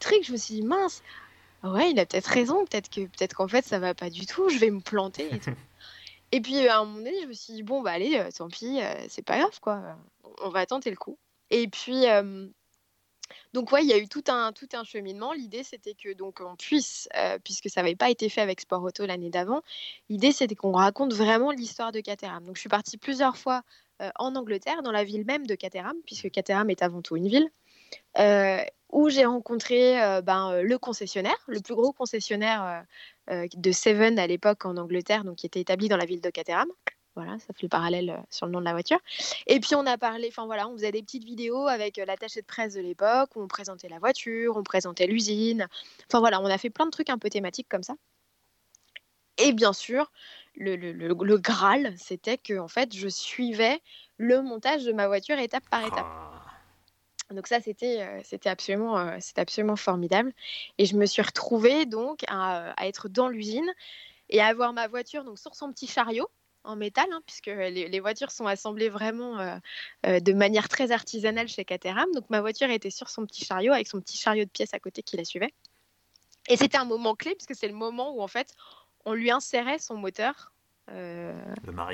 [0.00, 0.24] truc.
[0.24, 1.02] Je me suis dit, mince,
[1.62, 4.48] ouais, il a peut-être raison, peut-être que, peut-être qu'en fait, ça va pas du tout.
[4.48, 5.50] Je vais me planter et tout.
[6.34, 8.48] Et puis à un moment donné, je me suis dit, bon, bah allez, euh, tant
[8.48, 9.96] pis, euh, c'est pas grave, quoi.
[10.42, 11.16] On va tenter le coup.
[11.50, 12.48] Et puis, euh,
[13.52, 15.32] donc ouais, il y a eu tout un, tout un cheminement.
[15.32, 17.08] L'idée, c'était que donc on puisse,
[17.44, 19.62] puisque ça n'avait pas été fait avec Sport Auto l'année d'avant,
[20.08, 22.44] l'idée, c'était qu'on raconte vraiment l'histoire de Caterham.
[22.44, 23.62] Donc je suis partie plusieurs fois
[24.16, 27.48] en Angleterre, dans la ville même de Caterham, puisque Caterham est avant tout une ville,
[28.90, 32.84] où j'ai rencontré ben, le concessionnaire, le plus gros concessionnaire
[33.28, 36.68] de Seven à l'époque en Angleterre, donc qui était établi dans la ville de Caterham.
[37.16, 38.98] Voilà, ça fait le parallèle sur le nom de la voiture.
[39.46, 42.46] Et puis on a parlé, enfin voilà, on faisait des petites vidéos avec l'attaché de
[42.46, 45.68] presse de l'époque, où on présentait la voiture, on présentait l'usine.
[46.08, 47.94] Enfin voilà, on a fait plein de trucs un peu thématiques comme ça.
[49.38, 50.10] Et bien sûr,
[50.56, 53.80] le, le, Graal, c'était que en fait, je suivais
[54.16, 56.33] le montage de ma voiture étape par étape.
[57.30, 58.96] Donc ça, c'était c'était absolument,
[59.36, 60.32] absolument formidable.
[60.78, 63.70] Et je me suis retrouvée donc à, à être dans l'usine
[64.28, 66.28] et à avoir ma voiture donc sur son petit chariot
[66.64, 69.58] en métal, hein, puisque les, les, voitures sont assemblées vraiment
[70.02, 72.10] de manière très artisanale chez Caterham.
[72.14, 74.78] Donc ma voiture était sur son petit chariot avec son petit chariot de pièces à
[74.78, 75.52] côté qui la suivait.
[76.48, 78.54] Et c'était un moment clé puisque c'est le moment où en fait
[79.04, 80.52] on lui insérait son moteur
[80.90, 81.32] euh,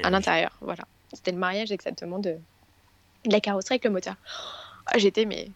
[0.03, 0.57] à l'intérieur.
[0.61, 0.85] Voilà.
[1.12, 2.37] C'était le mariage exactement de,
[3.25, 4.16] la carrosserie avec le moteur.
[4.92, 5.48] Ah, j'étais mais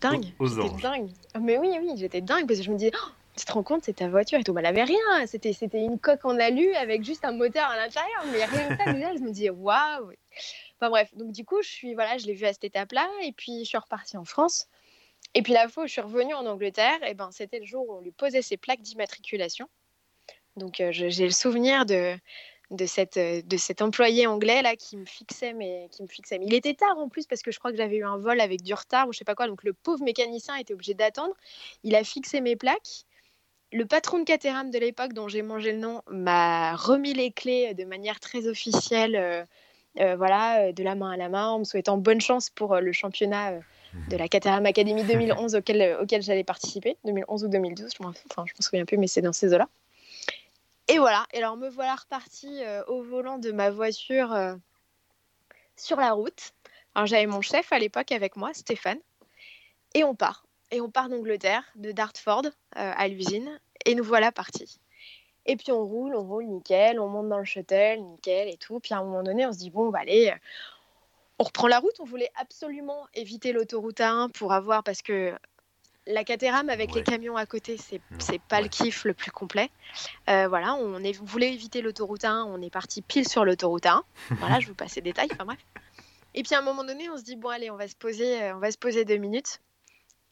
[0.00, 0.26] dingue.
[0.40, 1.10] J'étais dingue.
[1.34, 3.62] Ah, mais oui, oui, j'étais dingue parce que je me disais, oh, tu te rends
[3.62, 4.56] compte, c'est ta voiture et tout.
[4.58, 5.26] Elle avait rien.
[5.26, 8.24] C'était, c'était une coque en alu avec juste un moteur à l'intérieur.
[8.32, 10.12] Mais rien que ça, déjà, je me disais, waouh.
[10.76, 13.08] Enfin bref, donc du coup, je suis, voilà, je l'ai vu à cette étape-là.
[13.22, 14.68] Et puis, je suis repartie en France.
[15.34, 17.88] Et puis, la fois où je suis revenue en Angleterre, et ben, c'était le jour
[17.88, 19.68] où on lui posait ses plaques d'immatriculation.
[20.56, 22.16] Donc euh, j'ai le souvenir de,
[22.74, 26.38] de, cette, euh, de cet employé anglais là qui me fixait mais qui me fixait.
[26.42, 28.62] il était tard en plus parce que je crois que j'avais eu un vol avec
[28.62, 29.46] du retard ou je sais pas quoi.
[29.46, 31.34] Donc le pauvre mécanicien était obligé d'attendre.
[31.82, 33.04] Il a fixé mes plaques.
[33.72, 37.74] Le patron de Caterham de l'époque, dont j'ai mangé le nom, m'a remis les clés
[37.74, 39.16] de manière très officielle,
[39.98, 42.92] euh, voilà, de la main à la main, en me souhaitant bonne chance pour le
[42.92, 43.54] championnat
[44.10, 45.02] de la Caterham Academy
[45.42, 48.96] 2011 auquel, auquel j'allais participer, 2011 ou 2012, je ne enfin, je me souviens plus,
[48.96, 49.68] mais c'est dans ces eaux-là.
[50.88, 54.54] Et voilà, et alors me voilà repartie euh, au volant de ma voiture euh,
[55.76, 56.52] sur la route.
[56.94, 59.00] Alors j'avais mon chef à l'époque avec moi, Stéphane,
[59.94, 60.44] et on part.
[60.70, 64.78] Et on part d'Angleterre, de Dartford euh, à l'usine, et nous voilà partis.
[65.46, 68.78] Et puis on roule, on roule nickel, on monte dans le shuttle, nickel et tout.
[68.80, 70.34] Puis à un moment donné, on se dit bon, bah allez,
[71.38, 71.98] on reprend la route.
[71.98, 75.34] On voulait absolument éviter l'autoroute A1 pour avoir, parce que
[76.06, 79.70] la Caterham avec les camions à côté, c'est n'est pas le kiff le plus complet.
[80.28, 84.04] Euh, voilà, on, est, voulait éviter l'autoroute 1, on est parti pile sur l'autoroute 1.
[84.30, 85.64] voilà, je vous passe les détails, enfin bref.
[86.34, 88.42] Et puis à un moment donné, on se dit bon allez, on va se poser,
[88.42, 89.60] euh, on va se poser deux minutes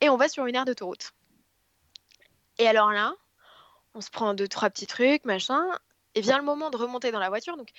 [0.00, 1.12] et on va sur une aire d'autoroute.
[2.58, 3.14] Et alors là,
[3.94, 5.64] on se prend deux trois petits trucs, machin,
[6.14, 7.56] et vient le moment de remonter dans la voiture.
[7.56, 7.70] Donc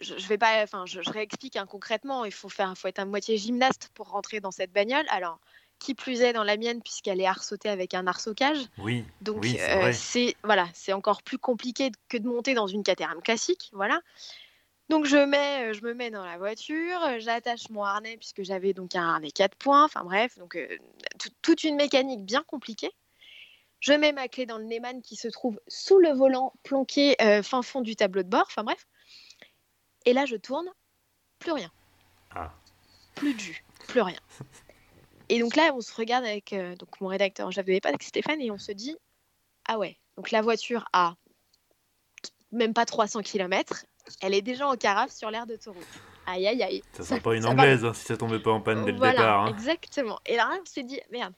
[0.00, 3.36] je, vais pas, enfin je, réexplique hein, concrètement, il faut faire, faut être à moitié
[3.36, 5.06] gymnaste pour rentrer dans cette bagnole.
[5.10, 5.38] Alors
[5.80, 8.58] qui plus est dans la mienne puisqu'elle est arceautée avec un arceaucage.
[8.78, 9.04] Oui.
[9.20, 13.70] Donc euh, c'est voilà, c'est encore plus compliqué que de monter dans une Caterham classique,
[13.72, 14.00] voilà.
[14.90, 18.74] Donc je mets, euh, je me mets dans la voiture, j'attache mon harnais puisque j'avais
[18.74, 20.68] donc un harnais 4 points, enfin bref, donc euh,
[21.42, 22.92] toute une mécanique bien compliquée.
[23.80, 27.62] Je mets ma clé dans le Neyman qui se trouve sous le volant, planqué fin
[27.62, 28.86] fond du tableau de bord, enfin bref.
[30.04, 30.68] Et là je tourne,
[31.38, 31.72] plus rien.
[32.34, 32.52] Ah.
[33.14, 34.20] Plus de jus, plus rien.
[35.30, 38.02] Et donc là, on se regarde avec euh, donc mon rédacteur en chef de l'époque,
[38.02, 38.96] Stéphane, et on se dit
[39.68, 41.14] ah ouais, donc la voiture a
[42.50, 43.84] même pas 300 km,
[44.22, 45.86] elle est déjà en carafe sur l'aire d'autoroute.
[46.26, 46.82] Aïe aïe aïe.
[46.94, 49.44] Ça serait pas une anglaise hein, si ça tombait pas en panne dès le départ.
[49.44, 49.46] Hein.
[49.46, 50.18] Exactement.
[50.26, 51.32] Et là, on s'est dit merde.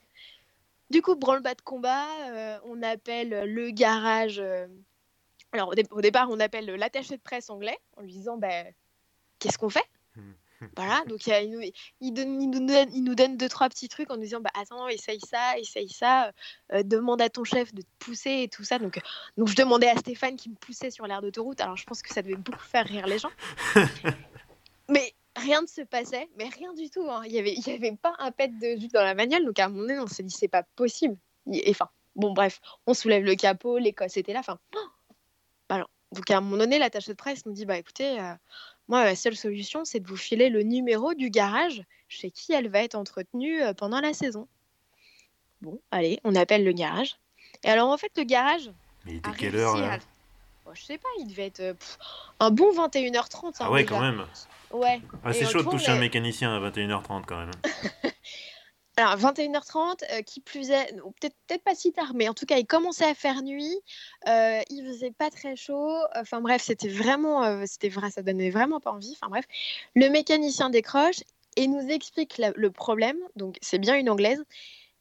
[0.89, 4.39] Du coup, branle-bas de combat, euh, on appelle le garage.
[4.39, 4.67] Euh,
[5.51, 8.73] alors au, départ, on appelle l'attaché de presse anglais en lui disant ben,
[9.37, 9.85] qu'est-ce qu'on fait?
[10.75, 11.61] Voilà, donc il, nous,
[12.01, 14.39] il, donne, il, nous donne, il, nous donne, deux, trois petits trucs en nous disant
[14.39, 16.31] bah, Attends, essaye ça, essaye ça,
[16.73, 18.79] euh, demande à ton chef de te pousser et tout ça.
[18.79, 18.99] Donc,
[19.37, 21.61] donc je demandais à Stéphane qui me poussait sur l'air d'autoroute.
[21.61, 23.31] Alors je pense que ça devait beaucoup faire rire les gens.
[24.89, 27.09] mais rien ne se passait, mais rien du tout.
[27.09, 27.23] Hein.
[27.25, 29.45] Il n'y avait, il y avait pas un pet de jus dans la manuelle.
[29.45, 31.17] Donc à un moment donné, on s'est dit C'est pas possible.
[31.51, 34.39] Et, enfin, bon, bref, on soulève le capot, l'écosse était là.
[34.39, 34.79] Enfin, oh,
[36.13, 38.33] donc à un moment donné, l'attaché de presse nous dit bah écoutez, euh,
[38.89, 42.69] Moi, la seule solution, c'est de vous filer le numéro du garage chez qui elle
[42.69, 44.47] va être entretenue euh, pendant la saison.
[45.61, 47.15] Bon, allez, on appelle le garage.
[47.63, 48.69] Et alors, en fait, le garage.
[49.05, 49.97] Mais il était quelle heure là?
[50.65, 51.73] oh, Je sais pas, il devait être euh,
[52.39, 53.47] un bon 21h30.
[53.47, 54.25] Hein, ah ouais, quand même.
[54.71, 55.01] Ouais.
[55.23, 57.51] Ah, c'est chaud de toucher un mécanicien à 21h30 quand même.
[58.95, 62.57] Alors, 21h30, euh, qui plus est, peut-être peut pas si tard, mais en tout cas,
[62.57, 63.75] il commençait à faire nuit.
[64.27, 65.97] Euh, il faisait pas très chaud.
[66.15, 69.17] Enfin bref, c'était vraiment, euh, c'était vrai, ça donnait vraiment pas envie.
[69.19, 69.45] Enfin bref,
[69.95, 71.21] le mécanicien décroche
[71.55, 73.17] et nous explique le problème.
[73.35, 74.43] Donc, c'est bien une anglaise.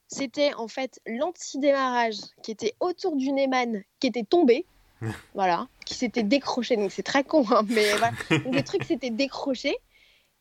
[0.09, 4.65] C'était en fait l'anti-démarrage qui était autour du Neyman qui était tombé.
[5.35, 6.77] voilà, qui s'était décroché.
[6.77, 8.13] Donc, c'est très con, hein, mais voilà.
[8.31, 9.77] le truc s'était décroché.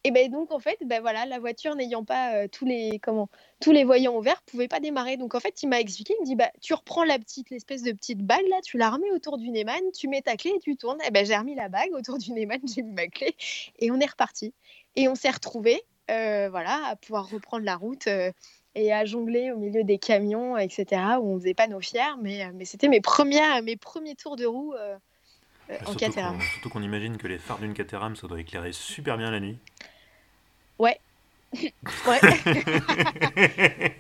[0.04, 3.30] Et ben donc en fait, ben voilà, la voiture n'ayant pas euh, tous les comment
[3.60, 5.16] tous les voyants ouverts, pouvait pas démarrer.
[5.16, 7.84] Donc en fait, il m'a expliqué, il me dit bah tu reprends la petite l'espèce
[7.84, 10.60] de petite bague là, tu la remets autour du Neyman, tu mets ta clé et
[10.60, 10.98] tu tournes.
[11.08, 13.36] Et ben j'ai remis la bague autour du Neyman, j'ai mis ma clé
[13.78, 14.54] et on est reparti.
[14.96, 18.08] Et on s'est retrouvé euh, voilà à pouvoir reprendre la route.
[18.08, 18.32] Euh,
[18.74, 20.86] et à jongler au milieu des camions, etc.,
[21.20, 24.46] où on faisait pas nos fiers, mais, mais c'était mes, premières, mes premiers tours de
[24.46, 24.74] roue
[25.86, 26.40] en Caterham.
[26.40, 29.58] Surtout qu'on imagine que les phares d'une Caterham, ça doit éclairer super bien la nuit.
[30.82, 31.00] Ouais.
[31.54, 32.20] ouais.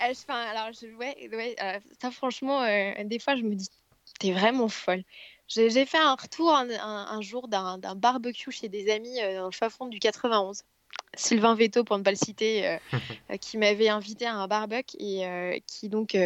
[0.00, 3.68] enfin, alors, je, ouais, ouais euh, ça, franchement, euh, des fois, je me dis,
[4.18, 5.04] t'es vraiment folle.
[5.46, 9.86] J'ai fait un retour un, jour d'un barbecue chez des amis euh, dans le fond
[9.86, 10.62] du 91.
[11.14, 12.78] Sylvain Veto, pour ne pas le citer,
[13.40, 16.16] qui m'avait invité à un barbecue et qui donc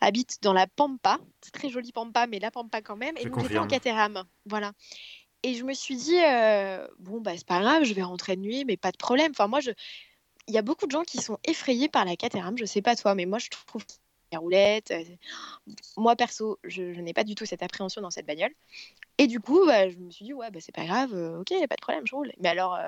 [0.00, 1.18] habite dans la Pampa.
[1.42, 3.16] C'est très joli Pampa, mais la Pampa quand même.
[3.18, 4.24] Et donc j'étais en Caterham.
[4.46, 4.72] Voilà.
[5.42, 6.18] Et je me suis dit,
[6.98, 9.32] bon, bah, c'est pas grave, je vais rentrer de nuit, mais pas de problème.
[9.32, 9.60] Enfin, moi,
[10.46, 12.56] il y a beaucoup de gens qui sont effrayés par la Caterham.
[12.58, 13.84] Je sais pas toi, mais moi, je trouve
[14.32, 14.92] la roulette.
[15.96, 18.52] Moi, perso, je, n'ai pas du tout cette appréhension dans cette bagnole.
[19.18, 21.76] Et du coup, bah, je me suis dit, ouais, bah, c'est pas grave, ok, pas
[21.76, 22.32] de problème, je roule.
[22.38, 22.78] Mais alors,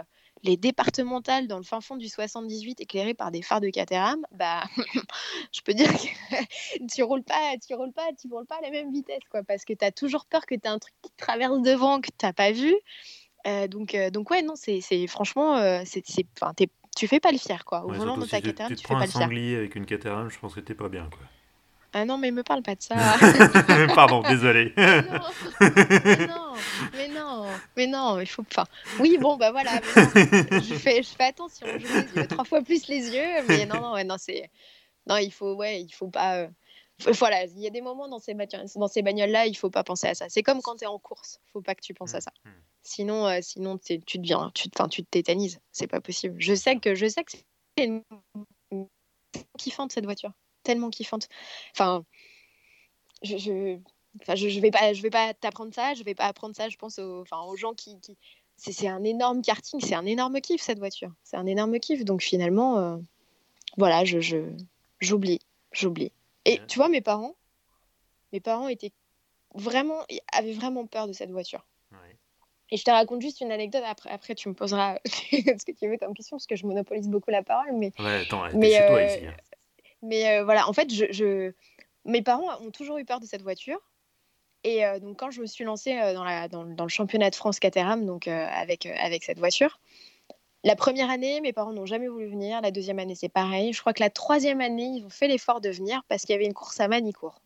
[0.43, 4.63] les départementales dans le fin fond du 78 éclairées par des phares de Caterham, bah,
[5.53, 8.71] je peux dire que tu roules pas, tu roules pas, tu roules pas à la
[8.71, 11.11] même vitesse, quoi, parce que tu as toujours peur que tu as un truc qui
[11.17, 12.75] traverse devant que tu pas vu.
[13.47, 16.03] Euh, donc, euh, donc ouais, non, c'est franchement, euh, c'est,
[16.97, 17.85] tu fais pas le fier, quoi.
[17.85, 19.23] Au volant de ta Caterham, tu, tu, fais pas le fier.
[19.23, 21.27] un sanglier avec une Caterham, je pense que t'es pas bien, quoi.
[21.95, 22.97] Ah non, mais me parle pas de ça.
[23.95, 24.73] Pardon, désolé.
[24.77, 26.55] mais non,
[26.95, 28.67] mais non, mais non, il faut pas.
[28.99, 29.81] Oui, bon, bah voilà.
[29.95, 33.81] je, fais, je fais attention, je les yeux, trois fois plus les yeux, mais non,
[33.81, 34.51] non, ouais, non, c'est.
[35.07, 36.37] Non, il faut, ouais, il faut pas.
[36.37, 36.49] Euh,
[37.19, 40.07] voilà, il y a des moments dans ces, dans ces bagnoles-là, il faut pas penser
[40.07, 40.27] à ça.
[40.29, 42.33] C'est comme quand tu es en course, faut pas que tu penses à ça.
[42.45, 42.53] Mm, mm.
[42.85, 45.61] Sinon, euh, sinon tu deviens, tu, tu te tétanises.
[45.73, 46.37] C'est pas possible.
[46.39, 48.03] Je sais que, je sais que c'est une
[49.59, 51.29] kiffante cette voiture tellement kiffante.
[51.73, 52.05] Enfin,
[53.23, 53.79] je, je,
[54.21, 55.95] enfin, je, vais pas, je vais pas t'apprendre ça.
[55.95, 56.69] Je vais pas apprendre ça.
[56.69, 58.17] Je pense aux, enfin, aux gens qui, qui...
[58.57, 59.81] c'est un énorme karting.
[59.81, 61.13] C'est un énorme kiff cette voiture.
[61.25, 62.05] C'est un énorme kiff.
[62.05, 62.97] Donc finalement, euh,
[63.77, 64.19] voilà, je,
[65.01, 65.41] j'oublie,
[65.73, 66.13] j'oublie.
[66.45, 67.35] Et tu vois, mes parents,
[68.33, 68.93] mes parents étaient
[69.55, 70.01] vraiment,
[70.33, 71.65] avaient vraiment peur de cette voiture.
[72.73, 73.83] Et je te raconte juste une anecdote.
[73.87, 77.07] Après, après tu me poseras ce que tu veux comme question parce que je monopolise
[77.07, 77.75] beaucoup la parole.
[77.75, 79.27] Mais, ouais, attends, mais, chez toi euh, ici.
[80.03, 80.89] Mais euh, voilà, en fait,
[82.05, 83.79] mes parents ont toujours eu peur de cette voiture.
[84.65, 88.05] Et euh, donc, quand je me suis lancée euh, dans, le championnat de France Caterham,
[88.07, 89.81] donc avec, avec cette voiture,
[90.65, 92.61] la première année, mes parents n'ont jamais voulu venir.
[92.61, 93.73] La deuxième année, c'est pareil.
[93.73, 96.37] Je crois que la troisième année, ils ont fait l'effort de venir parce qu'il y
[96.37, 97.41] avait une course à Manicourt.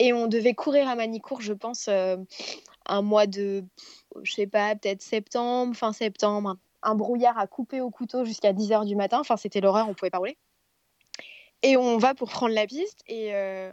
[0.00, 1.88] Et on devait courir à Manicourt, je pense,
[2.86, 3.64] un mois de,
[4.22, 8.86] je sais pas, peut-être septembre, fin septembre, un, brouillard à couper au couteau jusqu'à 10h
[8.86, 9.20] du matin.
[9.20, 10.36] Enfin, c'était l'horreur, on pouvait pas rouler.
[11.62, 13.72] Et on va pour prendre la piste et euh,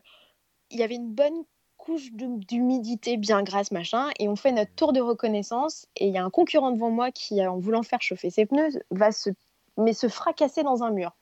[0.72, 1.44] il y avait une bonne
[1.78, 4.10] couche d'humidité bien grasse, machin.
[4.20, 7.12] Et on fait notre tour de reconnaissance et il y a un concurrent devant moi
[7.12, 9.30] qui, en voulant faire chauffer ses pneus, va se,
[9.78, 11.16] mais se fracasser dans un mur.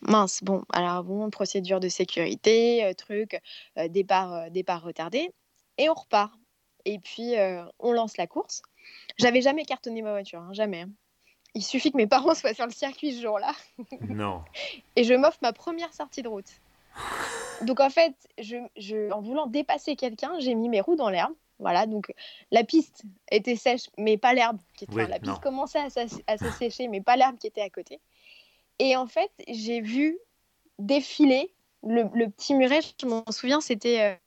[0.00, 3.40] mince, bon, alors bon, procédure de sécurité, euh, truc,
[3.78, 5.32] euh, départ, départ retardé.
[5.78, 6.32] Et on repart.
[6.84, 7.34] Et puis,
[7.80, 8.62] on lance la course.
[9.18, 10.86] J'avais jamais cartonné ma voiture, hein, jamais.
[11.56, 13.52] Il suffit que mes parents soient sur le circuit ce jour-là.
[14.08, 14.44] Non.
[14.94, 16.60] et je m'offre ma première sortie de route.
[17.62, 21.32] Donc en fait, je, en voulant dépasser quelqu'un, j'ai mis mes roues dans l'herbe.
[21.58, 22.12] Voilà, donc
[22.50, 24.58] la piste était sèche, mais pas l'herbe.
[24.92, 28.00] la piste commençait à, se sécher, mais pas l'herbe qui était à côté.
[28.78, 30.18] Et en fait, j'ai vu
[30.78, 32.80] défiler le, petit muret.
[33.00, 34.18] Je m'en souviens, c'était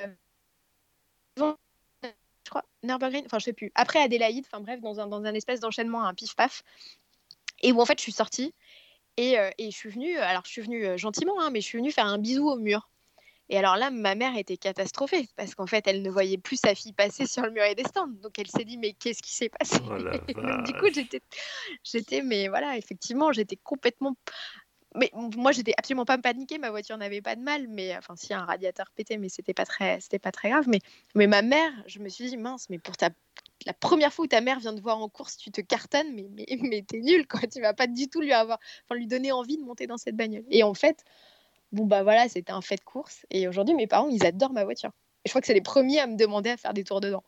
[0.00, 0.14] euh,
[2.44, 3.72] je crois, Nürburgring, enfin je sais plus.
[3.74, 6.62] Après Adélaïde, enfin bref, dans un, dans un espèce d'enchaînement, un pif-paf.
[7.62, 8.54] Et où en fait je suis sortie
[9.16, 11.66] et, euh, et, je suis venue, alors je suis venue euh, gentiment, hein, mais je
[11.66, 12.90] suis venue faire un bisou au mur.
[13.50, 16.74] Et alors là, ma mère était catastrophée parce qu'en fait, elle ne voyait plus sa
[16.74, 18.08] fille passer sur le muret des stands.
[18.22, 19.76] Donc elle s'est dit, mais qu'est-ce qui s'est passé?
[19.84, 19.98] Oh
[20.34, 20.86] Donc du coup,
[21.84, 24.16] j'étais, mais voilà, effectivement, j'étais complètement.
[24.96, 26.58] Mais moi, j'étais absolument pas paniquée.
[26.58, 29.66] Ma voiture n'avait pas de mal, mais enfin, si un radiateur pétait, mais c'était pas
[29.66, 30.68] très, c'était pas très grave.
[30.68, 30.80] Mais,
[31.14, 33.10] mais ma mère, je me suis dit, mince, mais pour ta
[33.66, 36.26] la première fois où ta mère vient te voir en course, tu te cartonnes, mais,
[36.30, 37.40] mais, mais t'es nul, quoi.
[37.40, 40.16] Tu vas pas du tout lui avoir, enfin, lui donner envie de monter dans cette
[40.16, 40.44] bagnole.
[40.50, 41.04] Et en fait,
[41.72, 43.26] bon, bah voilà, c'était un fait de course.
[43.30, 44.90] Et aujourd'hui, mes parents, ils adorent ma voiture.
[45.24, 47.24] Et je crois que c'est les premiers à me demander à faire des tours dedans.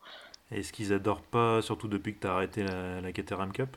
[0.51, 3.75] Est-ce qu'ils adorent pas, surtout depuis que t'as arrêté la, la Caterham Cup?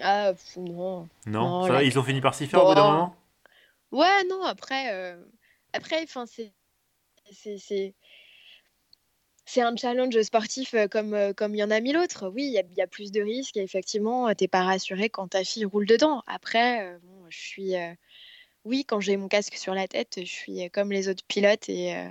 [0.00, 1.08] Ah, pff, non.
[1.26, 3.16] Non, Non, ça la- ils ont fini par s'y faire au bout d'un moment?
[3.90, 5.22] Ouais, non, après, euh,
[5.72, 6.52] après, enfin, c'est,
[7.32, 7.94] c'est, c'est,
[9.44, 12.28] c'est un challenge sportif euh, comme euh, comme il y en a mille autres.
[12.28, 15.10] Oui, il y a, il y a plus de risques et effectivement, t'es pas rassuré
[15.10, 16.22] quand ta fille roule dedans.
[16.26, 17.92] Après, euh, bon, je suis, euh,
[18.64, 21.96] oui, quand j'ai mon casque sur la tête, je suis comme les autres pilotes et
[21.96, 22.08] euh,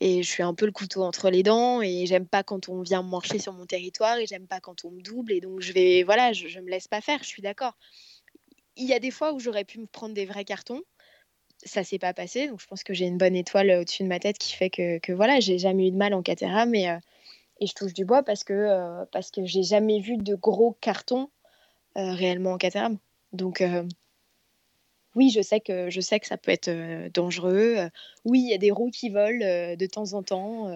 [0.00, 2.82] et je suis un peu le couteau entre les dents et j'aime pas quand on
[2.82, 5.72] vient marcher sur mon territoire et j'aime pas quand on me double et donc je
[5.72, 7.20] vais, voilà, je, me laisse pas faire.
[7.22, 7.76] Je suis d'accord.
[8.76, 10.82] Il y a des fois où j'aurais pu me prendre des vrais cartons
[11.64, 12.48] ça s'est pas passé.
[12.48, 14.70] Donc je pense que j'ai une bonne étoile euh, au-dessus de ma tête qui fait
[14.70, 16.98] que, que voilà, j'ai jamais eu de mal en Caterham et, euh,
[17.60, 20.76] et je touche du bois parce que, euh, parce que j'ai jamais vu de gros
[20.80, 21.30] cartons
[21.94, 22.98] réellement en Caterham.
[23.32, 23.64] Donc
[25.16, 27.74] oui, je sais que je sais que ça peut être euh, dangereux.
[27.78, 27.88] Euh,
[28.26, 30.68] oui, il y a des roues qui volent euh, de temps en temps.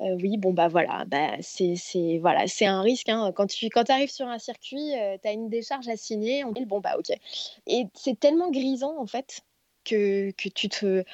[0.00, 1.74] Oui, bon bah voilà, bah, c'est
[2.20, 3.08] voilà, c'est un risque.
[3.10, 3.32] hein.
[3.36, 4.92] Quand tu quand arrives sur un circuit,
[5.22, 6.42] tu as une décharge à signer.
[6.44, 7.14] On dit bon bah ok.
[7.66, 9.42] Et c'est tellement grisant en fait
[9.84, 11.04] que, que tu te.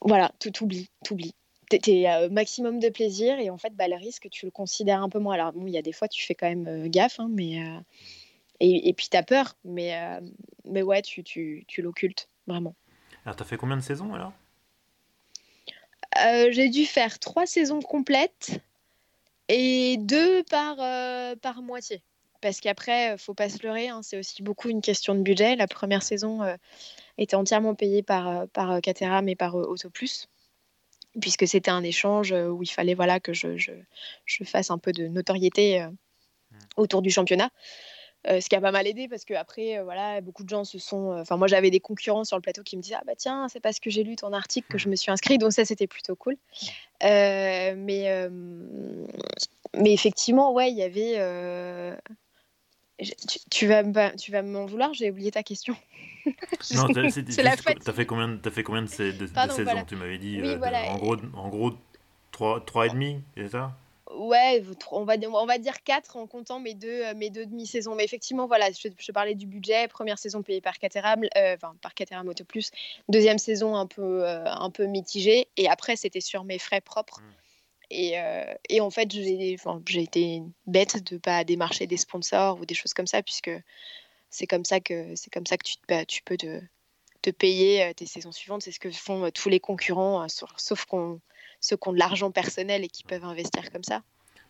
[0.00, 1.34] Voilà, t'oublies, t'oublies.
[1.68, 5.08] T'es, euh, maximum de plaisir et en fait, bah, le risque, tu le considères un
[5.08, 5.34] peu moins.
[5.34, 7.60] Alors, bon, il y a des fois, tu fais quand même gaffe, hein, mais.
[8.60, 10.20] Et, et puis, t'as peur, mais, euh,
[10.64, 12.74] mais ouais, tu, tu, tu l'occultes, vraiment.
[13.24, 14.32] Alors, t'as fait combien de saisons alors?
[16.24, 18.60] Euh, j'ai dû faire trois saisons complètes
[19.48, 22.02] et deux par, euh, par moitié.
[22.40, 25.56] Parce qu'après, faut pas se leurrer, hein, c'est aussi beaucoup une question de budget.
[25.56, 26.40] La première saison
[27.18, 30.28] était entièrement payée par, par Caterham et par Autoplus,
[31.20, 33.72] puisque c'était un échange où il fallait voilà, que je, je,
[34.26, 35.88] je fasse un peu de notoriété euh,
[36.76, 37.50] autour du championnat.
[38.28, 40.64] Euh, ce qui a pas mal aidé parce que après euh, voilà beaucoup de gens
[40.64, 43.04] se sont euh, enfin moi j'avais des concurrents sur le plateau qui me disaient ah
[43.06, 45.52] bah tiens c'est parce que j'ai lu ton article que je me suis inscrit donc
[45.52, 46.36] ça c'était plutôt cool.
[47.04, 48.28] Euh, mais euh,
[49.76, 51.94] mais effectivement ouais il y avait euh,
[52.98, 55.76] je- tu, tu vas me- tu vas m'en vouloir j'ai oublié ta question.
[56.74, 56.88] Non,
[57.84, 59.84] t'as fait combien, de- t'as fait combien de, de- de Pardon, saisons voilà.
[59.84, 60.82] Tu m'avais dit Oui, euh, de- voilà.
[60.90, 61.72] en gros, en gros
[62.32, 63.76] 3, trois et demi, c'est ça?
[64.14, 67.96] Ouais, on va, on va dire 4 en comptant mes deux, euh, mes deux demi-saisons.
[67.96, 69.88] Mais effectivement, voilà, je, je parlais du budget.
[69.88, 72.70] Première saison payée par Caterham, euh, enfin par Caterham Auto Plus.
[73.08, 75.48] Deuxième saison un peu, euh, un peu mitigée.
[75.56, 77.20] Et après, c'était sur mes frais propres.
[77.20, 77.34] Mm.
[77.90, 82.66] Et, euh, et en fait, j'ai enfin, été bête de pas démarcher des sponsors ou
[82.66, 83.50] des choses comme ça, puisque
[84.30, 86.60] c'est comme ça que, c'est comme ça que tu, bah, tu peux te,
[87.22, 88.62] te payer tes saisons suivantes.
[88.62, 91.20] C'est ce que font tous les concurrents, sauf qu'on
[91.60, 94.02] ceux qui ont de l'argent personnel et qui peuvent investir comme ça.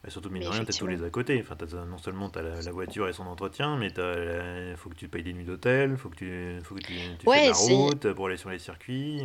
[0.02, 1.40] Bah, Surtout, mine Mais de rien, t'as tous les à côté.
[1.40, 4.94] Enfin, t'as- non seulement t'as la, la voiture et son entretien, mais il faut que
[4.94, 7.46] tu payes des nuits d'hôtel, faut que tu, faut que tu, tu Ouais, fais de
[7.46, 9.22] la route pour aller sur les circuits.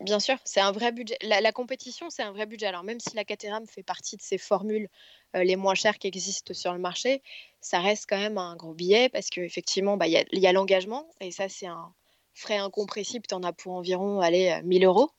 [0.00, 1.16] Bien sûr, c'est un vrai budget.
[1.22, 2.66] La, la compétition, c'est un vrai budget.
[2.66, 4.88] Alors même si la Caterham fait partie de ces formules
[5.34, 7.20] euh, les moins chères qui existent sur le marché,
[7.60, 10.46] ça reste quand même un gros billet parce qu'effectivement, bah, il y a, il y
[10.46, 11.92] a l'engagement et ça, c'est un
[12.32, 13.26] frais incompressible.
[13.28, 15.10] Tu en as pour environ allez, euh, 1000 euros.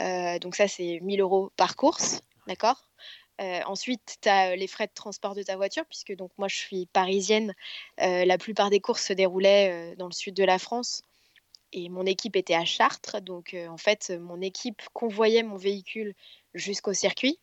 [0.00, 2.88] Euh, donc ça, c'est 1000 euros par course, d'accord?
[3.40, 6.56] Euh, ensuite, tu as les frais de transport de ta voiture, puisque donc moi je
[6.56, 7.54] suis parisienne.
[8.00, 11.02] Euh, la plupart des courses se déroulaient euh, dans le sud de la France
[11.72, 13.20] et mon équipe était à Chartres.
[13.22, 16.14] Donc, euh, en fait, mon équipe convoyait mon véhicule
[16.54, 17.40] jusqu'au circuit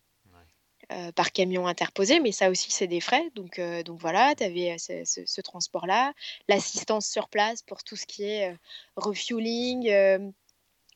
[0.92, 3.30] euh, par camion interposé, mais ça aussi, c'est des frais.
[3.36, 6.14] Donc, euh, donc voilà, tu avais ce, ce- ce transport-là,
[6.48, 8.58] l'assistance sur place pour tout ce qui est euh,
[8.96, 9.90] refueling.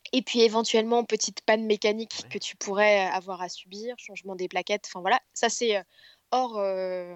[0.05, 2.29] Euh, et puis éventuellement, petite panne mécanique Ouais.
[2.29, 4.85] que tu pourrais avoir à subir, changement des plaquettes.
[4.87, 5.83] Enfin voilà, ça c'est euh,
[6.31, 7.15] hors, euh,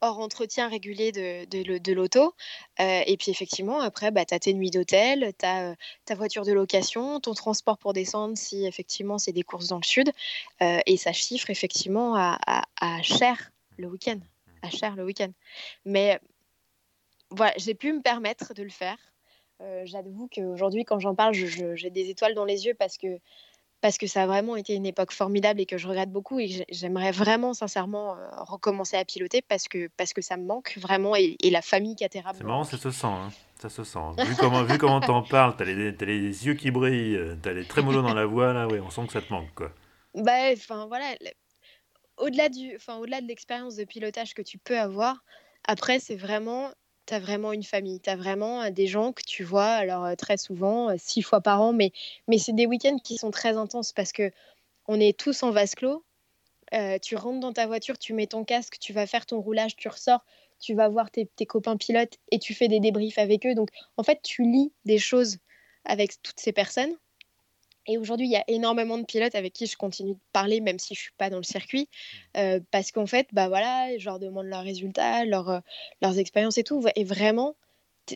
[0.00, 2.34] hors entretien régulier de, de, l'auto.
[2.80, 5.74] Euh, et puis effectivement, après, bah, tu as tes nuits d'hôtel, tu as
[6.04, 9.84] ta voiture de location, ton transport pour descendre si effectivement c'est des courses dans le
[9.84, 10.12] sud.
[10.62, 14.18] Euh, et ça chiffre effectivement à, à, à cher le week-end.
[14.62, 15.32] À cher le week-end.
[15.84, 16.20] Mais
[17.30, 18.96] voilà, j'ai pu me permettre de le faire.
[19.60, 23.18] Euh, J'avoue qu'aujourd'hui, quand j'en parle, j'ai des étoiles dans les yeux parce que,
[23.80, 26.38] parce que ça a vraiment été une époque formidable et que je regrette beaucoup.
[26.40, 30.44] Et j'ai- j'aimerais vraiment, sincèrement, euh, recommencer à piloter parce que, parce que ça me
[30.44, 32.34] manque vraiment et, et la famille Caterham.
[32.36, 33.06] C'est marrant, ça se sent.
[33.06, 33.30] Hein.
[33.60, 33.98] Ça se sent.
[34.18, 37.64] Vu comment, vu comment t'en parles, t'as les, as les yeux qui brillent, t'as les
[37.66, 39.72] trémolos dans la voix, là, on sent que ça te manque, quoi.
[40.14, 41.14] Bah, enfin, voilà.
[42.16, 45.24] Au-delà du, enfin, au-delà de l'expérience de pilotage que tu peux avoir,
[45.66, 46.70] après, c'est vraiment,
[47.08, 50.96] t'as vraiment une famille, t'as vraiment euh, des gens que tu vois, alors très souvent,
[50.98, 51.92] six fois par an, mais,
[52.28, 54.30] mais c'est des week-ends qui sont très intenses parce que
[54.86, 56.04] on est tous en vase clos.
[57.02, 59.88] tu rentres dans ta voiture, tu mets ton casque, tu vas faire ton roulage, tu
[59.88, 60.24] ressors,
[60.60, 63.54] tu vas voir tes, copains pilotes et tu fais des débriefs avec eux.
[63.54, 65.38] Donc, en fait, tu lis des choses
[65.84, 66.94] avec toutes ces personnes.
[67.88, 70.78] Et aujourd'hui, il y a énormément de pilotes avec qui je continue de parler, même
[70.78, 71.88] si je suis pas dans le circuit,
[72.36, 75.60] euh, parce qu'en fait, bah voilà, je leur demande leurs résultats, euh,
[76.02, 76.84] leurs expériences et tout.
[76.96, 77.56] Et vraiment,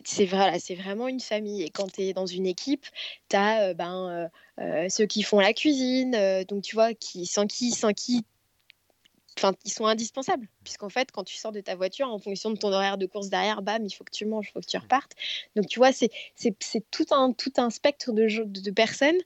[0.05, 1.63] c'est vrai, c'est vraiment une famille.
[1.63, 2.85] Et quand tu es dans une équipe,
[3.29, 4.29] tu as euh, ben,
[4.89, 6.15] ceux qui font la cuisine,
[6.47, 8.23] donc tu vois, qui, sans qui, sans qui
[9.65, 12.71] Ils sont indispensables, puisqu'en fait, quand tu sors de ta voiture, en fonction de ton
[12.71, 15.13] horaire de course derrière, bam, il faut que tu manges, il faut que tu repartes.
[15.55, 16.11] Donc, tu vois, c'est
[16.91, 19.17] tout un, tout un spectre de, de personnes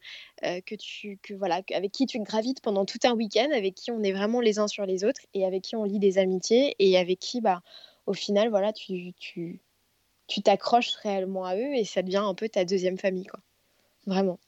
[0.43, 3.91] euh, que tu, que, voilà, avec qui tu gravites pendant tout un week-end, avec qui
[3.91, 6.75] on est vraiment les uns sur les autres, et avec qui on lit des amitiés,
[6.79, 7.61] et avec qui, bah,
[8.05, 9.61] au final, voilà, tu tu
[10.27, 13.39] tu t'accroches réellement à eux, et ça devient un peu ta deuxième famille, quoi.
[14.05, 14.39] Vraiment.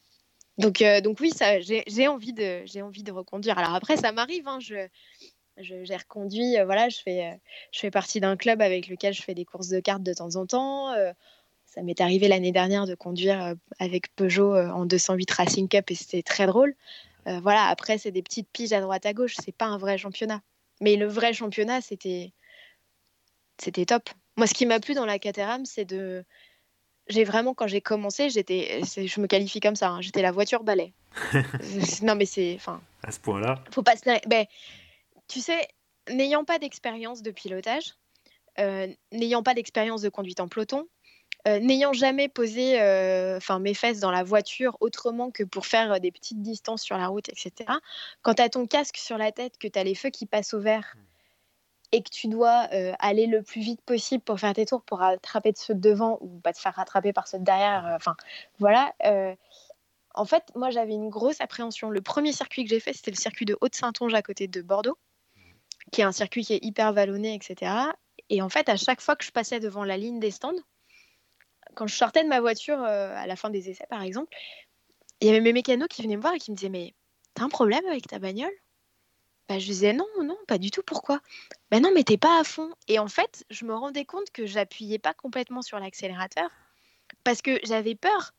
[0.58, 1.32] Donc, euh, donc oui,
[1.62, 3.58] j'ai envie de, envie de reconduire.
[3.58, 4.88] Alors après, ça m'arrive, hein, je,
[5.60, 7.36] j'ai reconduit, euh, voilà, je fais, euh,
[7.72, 10.36] je fais partie d'un club avec lequel je fais des courses de cartes de temps
[10.36, 10.92] en temps.
[10.94, 11.12] Euh,
[11.66, 16.24] ça m'est arrivé l'année dernière de conduire avec Peugeot en 208 Racing Cup et c'était
[16.24, 16.74] très drôle.
[17.28, 20.42] voilà, après, c'est des petites piges à droite à gauche, c'est pas un vrai championnat.
[20.82, 22.32] Mais le vrai championnat, c'était
[23.60, 24.10] c'était top.
[24.38, 26.24] Moi, ce qui m'a plu dans la Caterham, c'est de.
[27.08, 30.64] J'ai vraiment, quand j'ai commencé, j'étais, je me qualifie comme ça, hein, j'étais la voiture
[30.64, 30.94] balai.
[32.02, 32.56] non, mais c'est.
[32.56, 34.28] Enfin, à ce point-là Faut pas se.
[34.28, 34.46] Ben,
[35.30, 35.68] tu sais,
[36.10, 37.96] n'ayant pas d'expérience de pilotage,
[38.60, 40.88] euh, n'ayant pas d'expérience de conduite en peloton,
[41.48, 46.02] euh, n'ayant jamais posé euh, enfin mes fesses dans la voiture autrement que pour faire
[46.02, 47.72] des petites distances sur la route, etc.,
[48.22, 50.54] quand tu as ton casque sur la tête, que tu as les feux qui passent
[50.54, 50.96] au vert
[51.92, 52.68] et que tu dois
[53.00, 56.20] aller le plus vite possible pour faire tes tours, pour rattraper de ceux de devant
[56.22, 58.16] ou pas te faire rattraper par ceux de derrière, enfin
[58.60, 58.94] voilà.
[60.14, 61.90] en fait, moi j'avais une grosse appréhension.
[61.90, 64.98] Le premier circuit que j'ai fait, c'était le circuit de Haute-Saintonge à côté de Bordeaux
[65.92, 67.94] qui est un circuit qui est hyper vallonné, etc.
[68.30, 70.54] Et en fait, à chaque fois que je passais devant la ligne des stands,
[71.76, 74.36] quand je sortais de ma voiture euh, à la fin des essais, par exemple,
[75.22, 76.94] il y avait mes mécanos qui venaient me voir et qui me disaient Mais
[77.34, 78.52] t'as un problème avec ta bagnole?
[79.48, 80.84] Bah, Je disais Non, non, pas du tout.
[80.86, 81.22] Pourquoi?
[81.72, 82.72] Ben non, mais t'es pas à fond.
[82.88, 86.50] Et en fait, je me rendais compte que j'appuyais pas complètement sur l'accélérateur
[87.24, 88.34] parce que j'avais peur.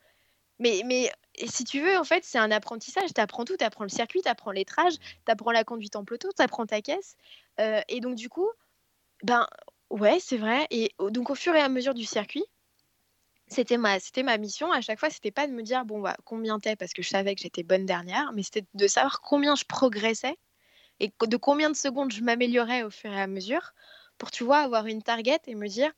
[0.61, 1.11] Mais, mais
[1.47, 3.13] si tu veux, en fait, c'est un apprentissage.
[3.13, 3.57] Tu apprends tout.
[3.57, 6.67] Tu apprends le circuit, tu apprends l'étrage, tu apprends la conduite en peloton, tu apprends
[6.67, 7.17] ta caisse.
[7.59, 8.49] Euh, et donc, du coup,
[9.25, 9.47] ben
[9.91, 10.67] ouais, c'est vrai.
[10.71, 12.45] Et donc, au fur et à mesure du circuit,
[13.49, 14.71] c'était ma, c'était ma mission.
[14.71, 17.09] À chaque fois, c'était pas de me dire, bon, bah, combien t'es, parce que je
[17.09, 20.37] savais que j'étais bonne dernière, mais c'était de savoir combien je progressais
[21.01, 23.73] et de combien de secondes je m'améliorais au fur et à mesure
[24.19, 25.91] pour, tu vois, avoir une target et me dire,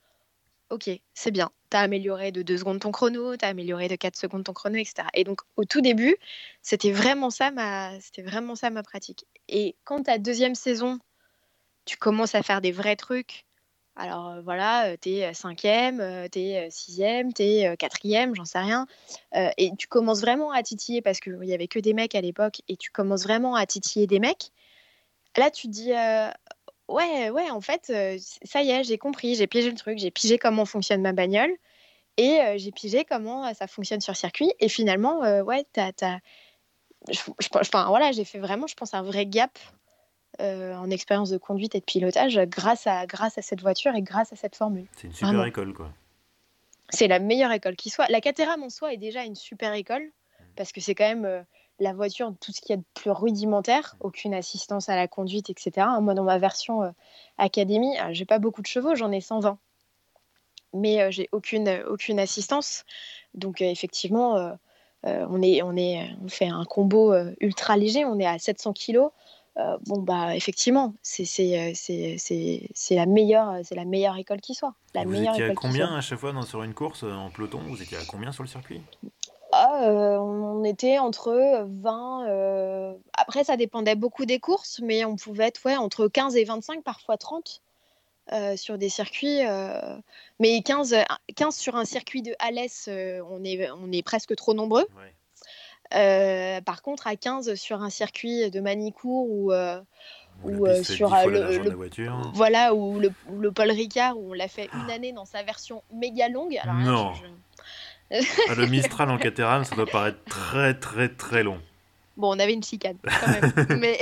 [0.73, 3.95] ok, c'est bien, tu as amélioré de 2 secondes ton chrono, tu as amélioré de
[3.95, 5.07] 4 secondes ton chrono, etc.
[5.13, 6.15] Et donc, au tout début,
[6.61, 9.25] c'était vraiment ça ma, vraiment ça ma pratique.
[9.47, 10.99] Et quand ta deuxième saison,
[11.85, 13.45] tu commences à faire des vrais trucs,
[13.95, 18.87] alors euh, voilà, tu es cinquième, tu es sixième, tu es quatrième, j'en sais rien,
[19.35, 22.21] euh, et tu commences vraiment à titiller, parce qu'il n'y avait que des mecs à
[22.21, 24.51] l'époque, et tu commences vraiment à titiller des mecs,
[25.37, 26.29] là tu dis, euh,
[26.87, 30.11] ouais, ouais, en fait, euh, ça y est, j'ai compris, j'ai pigé le truc, j'ai
[30.11, 31.51] pigé comment fonctionne ma bagnole
[32.17, 34.51] et euh, j'ai pigé comment euh, ça fonctionne sur circuit.
[34.59, 35.91] Et finalement, ouais, t'as,
[37.55, 39.57] enfin, voilà, j'ai fait vraiment, je pense, un vrai gap
[40.39, 44.33] en expérience de conduite et de pilotage grâce à, grâce à cette voiture et grâce
[44.33, 44.87] à cette formule.
[44.97, 45.91] C'est une super école, quoi.
[46.89, 48.07] C'est la meilleure école qui soit.
[48.09, 50.43] La Caterham en soi est déjà une super école mmh.
[50.55, 51.45] parce que c'est quand même
[51.79, 55.49] la voiture, tout ce qu'il y a de plus rudimentaire, aucune assistance à la conduite,
[55.49, 55.87] etc.
[56.01, 56.91] Moi, dans ma version euh,
[57.37, 59.57] Académie, euh, j'ai pas beaucoup de chevaux, j'en ai 120.
[60.73, 62.85] Mais euh, j'ai aucune, aucune assistance.
[63.33, 64.57] Donc, effectivement,
[65.03, 68.99] on, est, on, est, on fait un combo ultra léger, on est à 700 kg.
[69.87, 71.25] bon, bah, effectivement, c'est
[72.91, 74.75] la, meilleure, la meilleure école qui soit.
[74.93, 77.59] La vous meilleure étiez à combien à chaque fois dans, sur une course en peloton?
[77.67, 78.81] Vous étiez à combien sur le circuit?
[79.81, 82.27] Euh, on était entre 20.
[82.27, 86.43] Euh, après, ça dépendait beaucoup des courses, mais on pouvait être ouais, entre 15 et
[86.43, 87.61] 25, parfois 30
[88.31, 89.41] euh, sur des circuits.
[90.39, 90.95] mais 15,
[91.35, 92.89] 15 sur un circuit de Alès,
[93.29, 94.87] on, est, on est presque trop nombreux.
[95.91, 99.51] par contre, à 15 sur un circuit de Manicourt ou,
[100.83, 102.31] sur le, voiture.
[102.33, 106.27] voilà ou le, Paul Ricard où on l'a fait une année dans sa version méga
[106.27, 106.57] longue.
[106.63, 107.13] Alors Non.
[107.13, 107.52] je- je-
[108.49, 111.59] Ah, le Mistral en Caterham, ça doit paraître très très très long.
[112.15, 113.99] Bon, on avait une chicane quand même, mais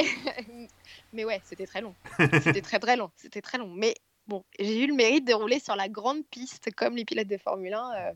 [1.13, 1.95] mais ouais, c'était très long.
[2.43, 3.09] C'était très très long.
[3.15, 3.67] C'était très long.
[3.67, 3.95] Mais
[4.27, 7.37] bon, j'ai eu le mérite de rouler sur la grande piste comme les pilotes de
[7.37, 7.91] Formule 1.
[7.95, 8.11] euh,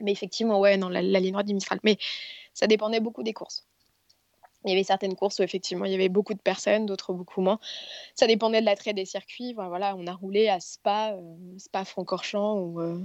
[0.00, 1.80] Mais effectivement, ouais, non, la, la ligne droite du Mistral.
[1.82, 1.96] Mais
[2.52, 3.66] ça dépendait beaucoup des courses.
[4.66, 7.40] Il y avait certaines courses où effectivement il y avait beaucoup de personnes, d'autres beaucoup
[7.40, 7.58] moins.
[8.14, 9.54] Ça dépendait de l'attrait des circuits.
[9.54, 13.00] Voilà, on a roulé à Spa, euh, Spa Francorchamps où euh,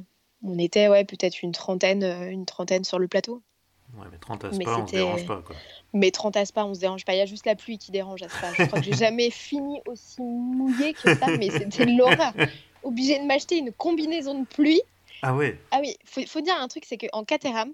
[0.45, 3.41] on était ouais peut-être une trentaine, euh, une trentaine sur le plateau.
[3.97, 5.55] Ouais, mais 30 à Mais Spa, on se dérange pas quoi.
[5.93, 7.13] Mais 30 à Spa, on se dérange pas.
[7.13, 8.51] Il y a juste la pluie qui dérange à Spa.
[8.57, 12.33] Je crois que j'ai jamais fini aussi mouillé que ça, mais c'était l'horreur.
[12.83, 14.81] Obligé de m'acheter une combinaison de pluie.
[15.21, 17.71] Ah ouais, Ah oui, faut, faut dire un truc, c'est qu'en Caterham,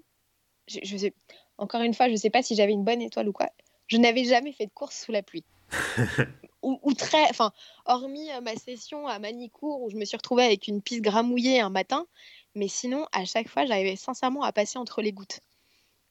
[0.68, 1.12] je, je sais,
[1.58, 3.48] encore une fois, je sais pas si j'avais une bonne étoile ou quoi.
[3.88, 5.44] Je n'avais jamais fait de course sous la pluie.
[6.62, 7.52] ou, ou très, enfin,
[7.86, 11.60] hormis euh, ma session à Manicourt où je me suis retrouvée avec une piste gramouillée
[11.60, 12.06] un matin,
[12.54, 15.40] mais sinon, à chaque fois, j'arrivais sincèrement à passer entre les gouttes.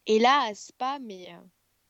[0.06, 1.36] Et là, à Spa, mais euh,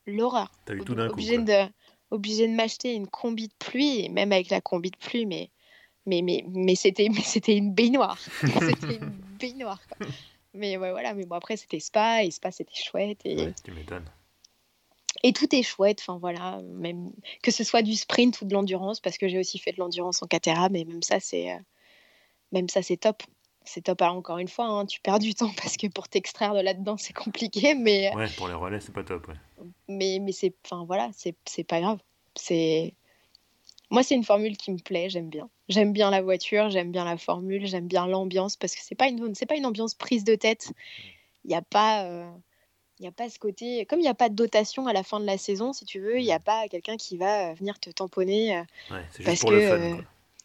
[0.07, 0.51] l'horreur.
[0.67, 1.17] t'as eu tout d'un coup.
[1.21, 1.69] de
[2.11, 5.51] obligé de m'acheter une combi de pluie et même avec la combi de pluie mais
[6.05, 10.07] mais mais, mais c'était une baignoire c'était une baignoire quoi.
[10.53, 13.71] mais ouais voilà mais bon après c'était spa et spa c'était chouette et, Ouais, tu
[13.71, 14.05] m'étonnes.
[15.23, 19.01] et tout est chouette enfin voilà même que ce soit du sprint ou de l'endurance
[19.01, 21.59] parce que j'ai aussi fait de l'endurance en Caterham mais même ça c'est euh,
[22.53, 23.23] même ça c'est top
[23.65, 26.55] c'est top alors encore une fois hein, tu perds du temps parce que pour t'extraire
[26.55, 29.29] de là-dedans c'est compliqué mais Ouais, pour les relais, c'est pas top.
[29.29, 29.67] Ouais.
[29.89, 31.99] mais, mais c'est enfin voilà c'est pas grave
[32.35, 32.95] c'est
[33.91, 37.05] moi c'est une formule qui me plaît j'aime bien j'aime bien la voiture j'aime bien
[37.05, 40.25] la formule j'aime bien l'ambiance parce que c'est pas une c'est pas une ambiance prise
[40.25, 40.73] de tête
[41.45, 42.31] il y a pas euh,
[42.99, 45.03] il y a pas ce côté comme il n'y a pas de dotation à la
[45.03, 47.55] fin de la saison si tu veux il n'y a pas quelqu'un qui va euh,
[47.55, 49.99] venir te tamponner euh, Ouais, c'est Parce juste pour que, le fun.
[49.99, 50.03] euh,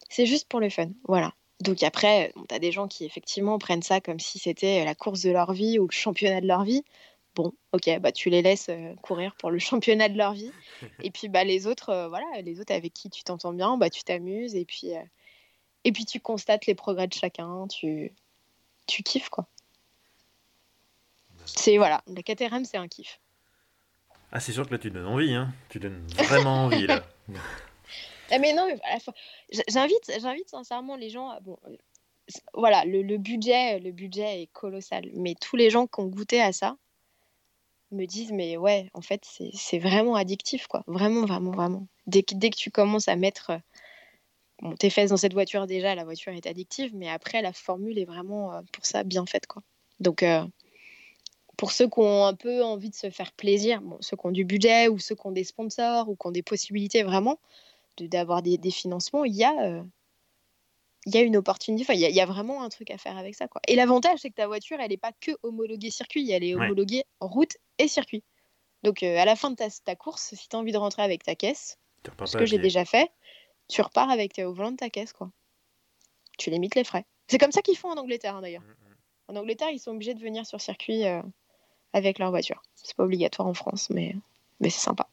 [0.09, 3.81] c'est juste pour le fun voilà donc après tu as des gens qui effectivement prennent
[3.81, 6.83] ça comme si c'était la course de leur vie ou le championnat de leur vie
[7.35, 10.51] bon ok bah tu les laisses euh, courir pour le championnat de leur vie
[11.01, 13.89] et puis bah les autres euh, voilà les autres avec qui tu t'entends bien bah
[13.89, 15.01] tu t'amuses et puis euh,
[15.83, 18.13] et puis tu constates les progrès de chacun tu
[18.85, 19.47] tu kiffes quoi
[21.45, 23.19] c'est voilà la Caterham c'est un kiff
[24.31, 25.33] Ah, c'est sûr que là, tu donnes envie.
[25.33, 25.53] Hein.
[25.69, 27.03] Tu donnes vraiment envie là.
[28.29, 28.67] Ah, mais non,
[29.69, 31.37] j'invite, j'invite sincèrement les gens.
[31.41, 31.75] Bon, euh,
[32.53, 36.51] voilà, le, budget, le budget est colossal, mais tous les gens qui ont goûté à
[36.51, 36.77] ça
[37.91, 39.23] me disent, mais ouais, en fait,
[39.53, 40.83] c'est vraiment addictif, quoi.
[40.87, 41.87] Vraiment, vraiment, vraiment.
[42.05, 43.57] Dès que, tu commences à mettre euh,
[44.61, 47.97] bon, tes fesses dans cette voiture, déjà, la voiture est addictive, mais après, la formule
[47.97, 49.63] est vraiment euh, pour ça bien faite, quoi.
[50.01, 50.45] Donc, euh,
[51.55, 54.43] pour ceux qui ont un peu envie de se faire plaisir, ceux qui ont du
[54.43, 57.39] budget ou ceux qui ont des sponsors ou qui ont des possibilités vraiment
[57.97, 59.83] de- d'avoir des, des financements, il y a, euh,
[61.05, 62.91] il y a une opportunité, enfin, il y, a- il y a vraiment un truc
[62.91, 63.47] à faire avec ça.
[63.47, 63.61] Quoi.
[63.67, 66.65] Et l'avantage, c'est que ta voiture, elle n'est pas que homologuée circuit, elle est Ouais.
[66.65, 68.23] homologuée route et circuit.
[68.83, 71.01] Donc euh, à la fin de ta, ta course, si tu as envie de rentrer
[71.01, 71.77] avec ta caisse,
[72.25, 73.09] ce que j'ai déjà fait,
[73.67, 75.13] tu repars avec euh, au volant de ta caisse.
[75.13, 75.31] quoi.
[76.37, 77.05] Tu limites les frais.
[77.27, 78.61] C'est comme ça qu'ils font en Angleterre hein, d'ailleurs.
[78.61, 78.75] Mm,
[79.29, 81.21] En Angleterre, ils sont obligés de venir sur circuit euh,
[81.93, 82.61] avec leur voiture.
[82.75, 84.15] C'est pas obligatoire en France, mais,
[84.59, 85.09] mais c'est sympa.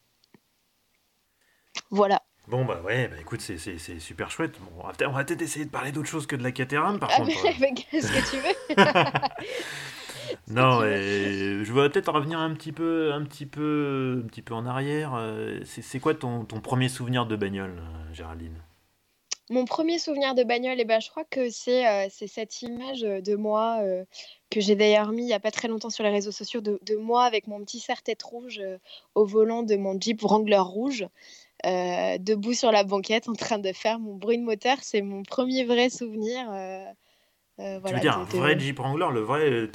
[1.90, 2.22] Voilà.
[2.46, 3.56] Bon, bah ouais, bah écoute, c'est-
[3.98, 4.52] super chouette.
[4.60, 7.16] Bon, on va peut-être essayer de parler d'autre chose que de la Caterham par Ah,
[7.16, 7.30] contre.
[7.42, 8.76] mais avec ce que tu veux.
[10.48, 10.92] Non, tu veux.
[10.92, 14.66] et je voudrais peut-être revenir un petit peu, un petit peu, un petit peu en
[14.66, 15.14] arrière.
[15.14, 17.80] Euh, C'est quoi ton, ton premier souvenir de bagnole,
[18.12, 18.56] Géraldine?
[19.50, 23.36] Mon premier souvenir de bagnole, eh ben, je crois que c'est euh, cette image de
[23.36, 24.04] moi euh,
[24.50, 26.78] que j'ai d'ailleurs mis il n'y a pas très longtemps sur les réseaux sociaux de,
[26.82, 28.78] de moi avec mon petit serre-tête rouge euh,
[29.14, 31.06] au volant de mon Jeep Wrangler rouge,
[31.64, 34.76] euh, debout sur la banquette en train de faire mon bruit de moteur.
[34.82, 36.50] C'est mon premier vrai souvenir.
[36.50, 36.84] euh,
[37.60, 39.70] euh, Tu veux dire un vrai Jeep Wrangler, le vrai euh,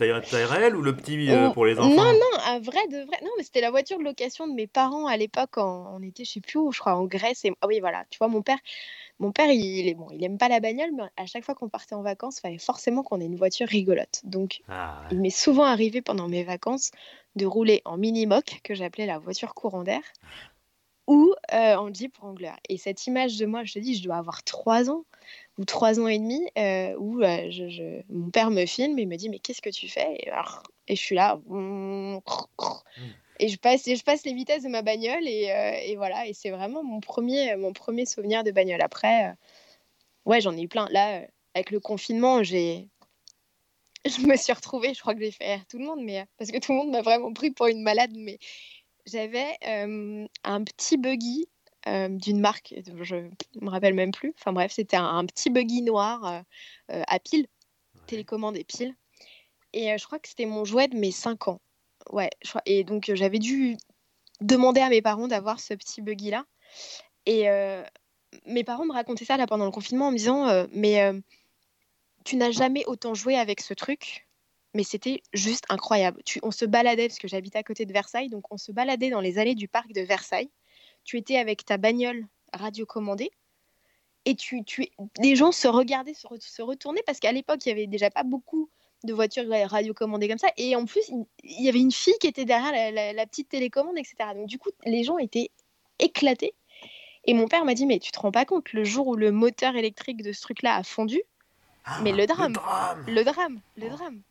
[0.47, 1.89] réelle ou le petit euh, Oh, pour les enfants?
[1.89, 3.17] Non, non, un vrai de vrai.
[3.23, 5.57] Non, mais c'était la voiture de location de mes parents à l'époque.
[5.57, 7.45] en- On était, je sais plus où, je crois, en Grèce.
[7.45, 7.53] Et...
[7.61, 8.03] Ah oui, voilà.
[8.09, 8.57] Tu vois, mon père,
[9.19, 10.07] mon père, il est bon.
[10.11, 12.57] Il aime pas la bagnole, mais à chaque fois qu'on partait en vacances, il fallait
[12.57, 14.21] forcément qu'on ait une voiture rigolote.
[14.23, 15.07] Donc, Ah, ouais.
[15.11, 16.91] il m'est souvent arrivé pendant mes vacances
[17.35, 20.01] de rouler en mini moque que j'appelais la voiture courant d'air
[21.09, 22.53] ou euh, en Jeep Wrangler.
[22.69, 25.05] Et cette image de moi, je te dis, je dois avoir trois ans
[25.57, 29.27] ou trois ans et demi euh, où euh, mon père me filme et me dit
[29.27, 30.19] mais qu'est-ce que tu fais?
[30.87, 31.39] Et, je suis là
[33.39, 36.27] et je passe je passe les vitesses de ma bagnole et, euh, et voilà.
[36.27, 38.81] Et c'est vraiment mon premier mon premier souvenir de bagnole.
[38.81, 39.33] Après
[40.25, 40.87] ouais j'en ai eu plein.
[40.91, 41.23] Là
[41.55, 42.87] avec le confinement j'ai
[44.05, 46.59] je me suis retrouvée je crois que j'ai fait tout le monde mais parce que
[46.59, 48.39] tout le monde m'a vraiment pris pour une malade mais
[49.05, 51.47] j'avais euh, un petit buggy
[51.85, 53.29] d'une marque, je ne
[53.61, 54.33] me rappelle même plus.
[54.37, 56.43] Enfin bref, c'était un, petit buggy noir
[56.89, 57.47] à pile,
[58.05, 58.93] télécommande et pile.
[59.73, 61.61] Et je crois que c'était mon jouet de mes 5 ans.
[62.11, 62.29] Ouais,
[62.67, 63.75] et donc j'avais dû
[64.41, 66.45] demander à mes parents d'avoir ce petit buggy là.
[67.25, 67.47] Et
[68.45, 71.11] mes parents me racontaient ça là pendant le confinement en me disant mais
[72.23, 74.28] tu n'as jamais autant joué avec ce truc
[74.73, 76.21] mais c'était juste incroyable.
[76.23, 79.09] Tu, on se baladait, parce que j'habite à côté de Versailles, donc on se baladait
[79.09, 80.49] dans les allées du parc de Versailles.
[81.03, 83.31] Tu étais avec ta bagnole radiocommandée,
[84.25, 84.87] et tu, tu,
[85.19, 88.23] les gens se regardaient, se, se retournaient, parce qu'à l'époque, il n'y avait déjà pas
[88.23, 88.69] beaucoup
[89.03, 91.09] de voitures radiocommandées comme ça, et en plus,
[91.43, 94.15] il y avait une fille qui était derrière la, petite télécommande, etc.
[94.35, 95.49] Donc du coup, les gens étaient
[95.99, 96.53] éclatés.
[97.25, 99.31] Et mon père m'a dit, mais tu te rends pas compte, le jour où le
[99.31, 101.21] moteur électrique de ce truc-là a fondu,
[101.85, 102.53] ah, mais le drame,
[103.07, 104.21] le drame, le drame.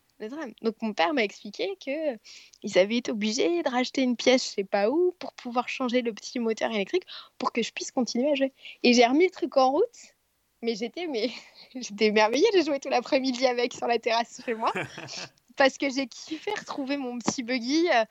[0.62, 2.18] Donc mon père m'a expliqué que
[2.62, 6.02] ils avaient été obligés de racheter une pièce, je sais pas où, pour pouvoir changer
[6.02, 7.04] le petit moteur électrique
[7.38, 8.52] pour que je puisse continuer à jouer.
[8.82, 10.14] Et j'ai remis le truc en route,
[10.62, 11.30] mais j'étais mais
[11.74, 12.48] j'étais émerveillée.
[12.52, 14.72] J'ai joué tout l'après-midi avec sur la terrasse chez moi
[15.56, 17.88] parce que j'ai kiffé retrouver mon petit buggy.
[17.92, 18.04] Euh,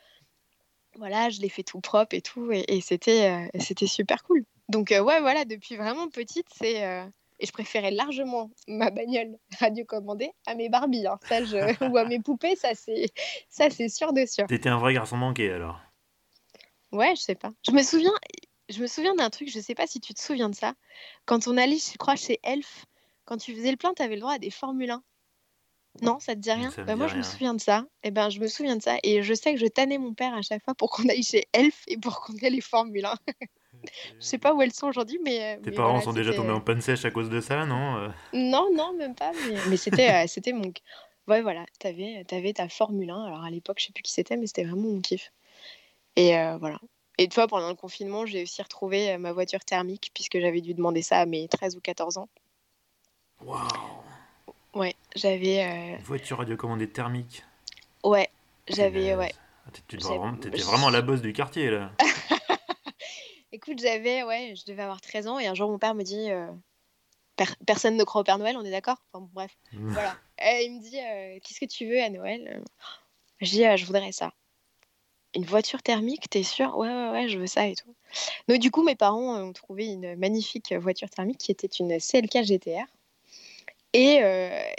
[0.96, 4.44] voilà, je l'ai fait tout propre et tout, et, c'était euh, c'était super cool.
[4.68, 6.82] Donc euh, ouais, voilà, depuis vraiment petite, c'est
[7.40, 11.08] et je préférais largement ma bagnole radiocommandée à mes Barbies.
[11.08, 11.20] Hein.
[11.28, 11.58] Ça, je...
[11.92, 13.08] ou à mes poupées, ça c'est
[13.50, 14.48] ça c'est sûr de sûr.
[14.48, 15.80] T'étais un vrai garçon manqué alors.
[16.92, 17.52] Ouais, je sais pas.
[17.66, 18.14] Je me souviens,
[18.70, 19.50] je me souviens d'un truc.
[19.50, 20.74] Je sais pas si tu te souviens de ça.
[21.26, 22.86] Quand on allait, je crois, chez Elf,
[23.26, 25.04] quand tu faisais le plein, t'avais le droit à des Formule 1.
[26.02, 27.86] Non, ça te dit rien bah, Moi, je me souviens de ça.
[28.04, 28.98] Et eh ben, je me souviens de ça.
[29.04, 31.48] Et je sais que je tannais mon père à chaque fois pour qu'on aille chez
[31.54, 33.16] Elf et pour qu'on ait les Formule 1.
[33.84, 35.58] je sais pas où elles sont aujourd'hui, mais.
[35.58, 38.10] Euh, Tes parents sont déjà tombés en panne sèche à cause de ça, non euh?
[38.34, 39.32] Non, non, même pas.
[39.70, 40.72] Mais, c'était, euh, c'était mon.
[41.28, 43.26] Ouais, voilà, t'avais, avais ta Formule 1.
[43.26, 45.32] Alors à l'époque, je sais plus qui c'était, mais c'était vraiment mon kiff.
[46.16, 46.80] Et voilà.
[47.20, 51.02] Et toi, pendant le confinement, j'ai aussi retrouvé ma voiture thermique, puisque j'avais dû demander
[51.02, 52.30] ça à mes 13 ou 14 ans.
[53.42, 53.68] Waouh
[54.74, 55.98] Ouais, j'avais.
[56.06, 57.44] Voiture radiocommandée thermique
[58.04, 58.30] Ouais,
[58.70, 59.16] j'avais.
[59.16, 59.34] Ouais.
[59.68, 61.92] Ah, t'étais vraiment, vraiment la bosse du quartier, là.
[63.54, 66.30] Écoute, j'avais, ouais, je devais avoir 13 ans et un jour mon père me dit
[66.32, 66.48] euh,
[67.66, 68.98] Personne ne croit au Père Noël, on est d'accord?
[69.14, 70.18] Enfin, Bref, voilà.
[70.40, 72.62] Et il me dit euh, Qu'est-ce que tu veux à Noël?
[73.40, 74.34] Je dis euh, Je voudrais ça.
[75.34, 76.78] Une voiture thermique, t'es sûr?
[76.78, 77.96] Ouais, ouais, ouais, je veux ça et tout.
[78.48, 82.44] Donc, du coup, mes parents ont trouvé une magnifique voiture thermique qui était une CLK
[82.44, 82.86] GTR.
[83.94, 84.20] Et,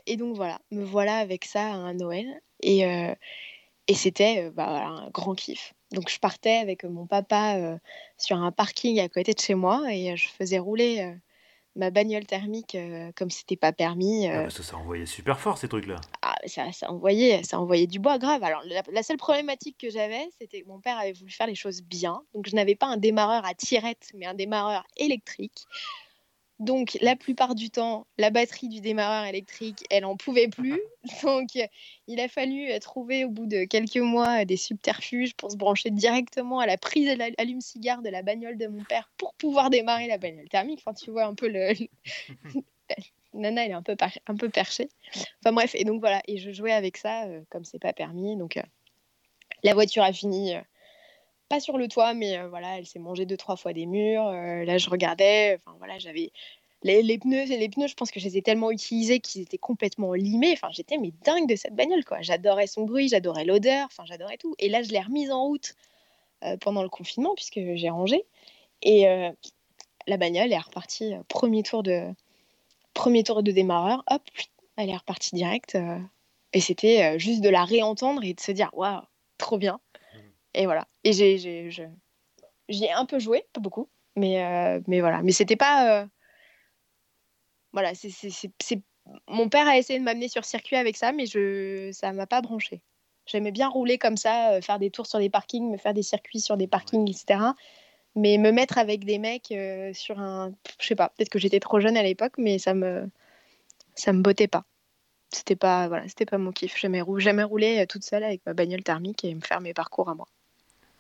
[0.07, 2.41] et donc voilà, me voilà avec ça à un Noël.
[2.61, 5.75] Et, et c'était bah, voilà, un grand kiff.
[5.93, 7.79] Donc je partais avec mon papa euh,
[8.19, 11.15] sur un parking à côté de chez moi et euh, je faisais rouler euh,
[11.77, 12.77] ma bagnole thermique
[13.17, 14.27] comme c'était pas permis.
[14.27, 16.01] Ah, ça, ça envoyait super fort ces trucs-là.
[16.23, 18.43] Ah, ça, ça, envoyait, ça envoyait du bois grave.
[18.43, 21.83] Alors la, seule problématique que j'avais, c'était que mon père avait voulu faire les choses
[21.83, 22.21] bien.
[22.35, 25.67] Donc je n'avais pas un démarreur à tirette, mais un démarreur électrique.
[26.59, 30.81] Donc, la plupart du temps, la batterie du démarreur électrique, elle n'en pouvait plus.
[31.23, 31.51] Donc,
[32.09, 35.91] il a fallu euh, trouver au bout de quelques mois des subterfuges pour se brancher
[35.91, 40.19] directement à la prise allume-cigare de la bagnole de mon père pour pouvoir démarrer la
[40.19, 40.81] bagnole thermique.
[40.85, 41.73] Enfin, tu vois un peu le.
[43.35, 43.97] Nana, elle est un peu,
[44.27, 44.89] un peu perchée.
[45.41, 46.23] Enfin, bref, et donc voilà.
[46.27, 48.37] Et je jouais avec ça, euh, comme c'est pas permis.
[48.37, 48.63] Donc, euh,
[49.63, 50.55] la voiture a fini
[51.49, 54.27] pas sur le toit, mais euh, voilà, elle s'est mangée deux, trois fois des murs.
[54.27, 56.31] Euh, là, je regardais, enfin voilà, j'avais
[56.83, 60.13] les, pneus, les pneus, je pense que je les ai tellement utilisés qu'ils étaient complètement
[60.15, 60.53] limés.
[60.53, 62.21] Enfin, j'étais mais dingue de cette bagnole, quoi.
[62.21, 64.55] J'adorais son bruit, j'adorais l'odeur, enfin, j'adorais tout.
[64.59, 65.75] Et là, je l'ai remise en route
[66.45, 68.25] euh, pendant le confinement, puisque j'ai rangé.
[68.83, 69.07] Et
[70.07, 72.05] la bagnole est repartie, premier tour de
[72.95, 74.23] premier tour de démarreur, hop,
[74.77, 75.77] elle est repartie direct.
[76.53, 79.01] et c'était juste de la réentendre et de se dire, waouh,
[79.37, 79.81] trop bien.
[80.55, 80.87] Et voilà.
[81.05, 81.71] Et j'ai, j'ai,
[82.69, 85.23] j'y ai un peu joué, pas beaucoup, mais, euh, mais voilà.
[85.23, 86.03] Mais c'était pas.
[86.03, 86.07] Euh,
[87.73, 88.31] voilà, c'est, c'est,
[88.61, 88.83] c'est,
[89.29, 92.41] mon père a essayé de m'amener sur circuit avec ça, mais je, ça m'a pas
[92.41, 92.83] branché.
[93.27, 96.03] J'aimais bien rouler comme ça, euh, faire des tours sur des parkings, me faire des
[96.03, 97.41] circuits sur des parkings, etc.
[98.15, 99.55] Mais me mettre avec des mecs
[99.95, 100.53] sur un.
[100.81, 103.11] Je sais pas, peut-être que j'étais trop jeune à l'époque, mais ça me.
[103.95, 104.65] Ça me bottait pas
[105.33, 108.83] c'était pas voilà c'était pas mon kiff jamais, jamais rouler toute seule avec ma bagnole
[108.83, 110.27] thermique et me faire mes parcours à moi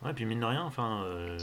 [0.04, 1.36] Ouais, puis mine de rien, enfin, euh,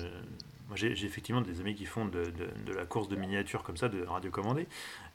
[0.70, 2.24] moi j'ai effectivement des amis qui font de,
[2.66, 4.68] de, la course de miniature comme ça, de radiocommandée.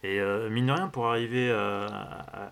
[0.02, 1.86] Et euh, mine de rien, pour arriver à,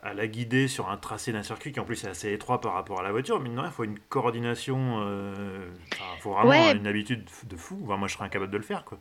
[0.03, 2.73] à, la guider sur un tracé d'un circuit qui en plus est assez étroit par
[2.73, 5.69] rapport à la voiture, mine de rien, il faut une coordination, euh,
[6.17, 7.79] il faut vraiment une habitude de fou.
[7.85, 8.99] Enfin, moi je serais incapable de le faire, quoi.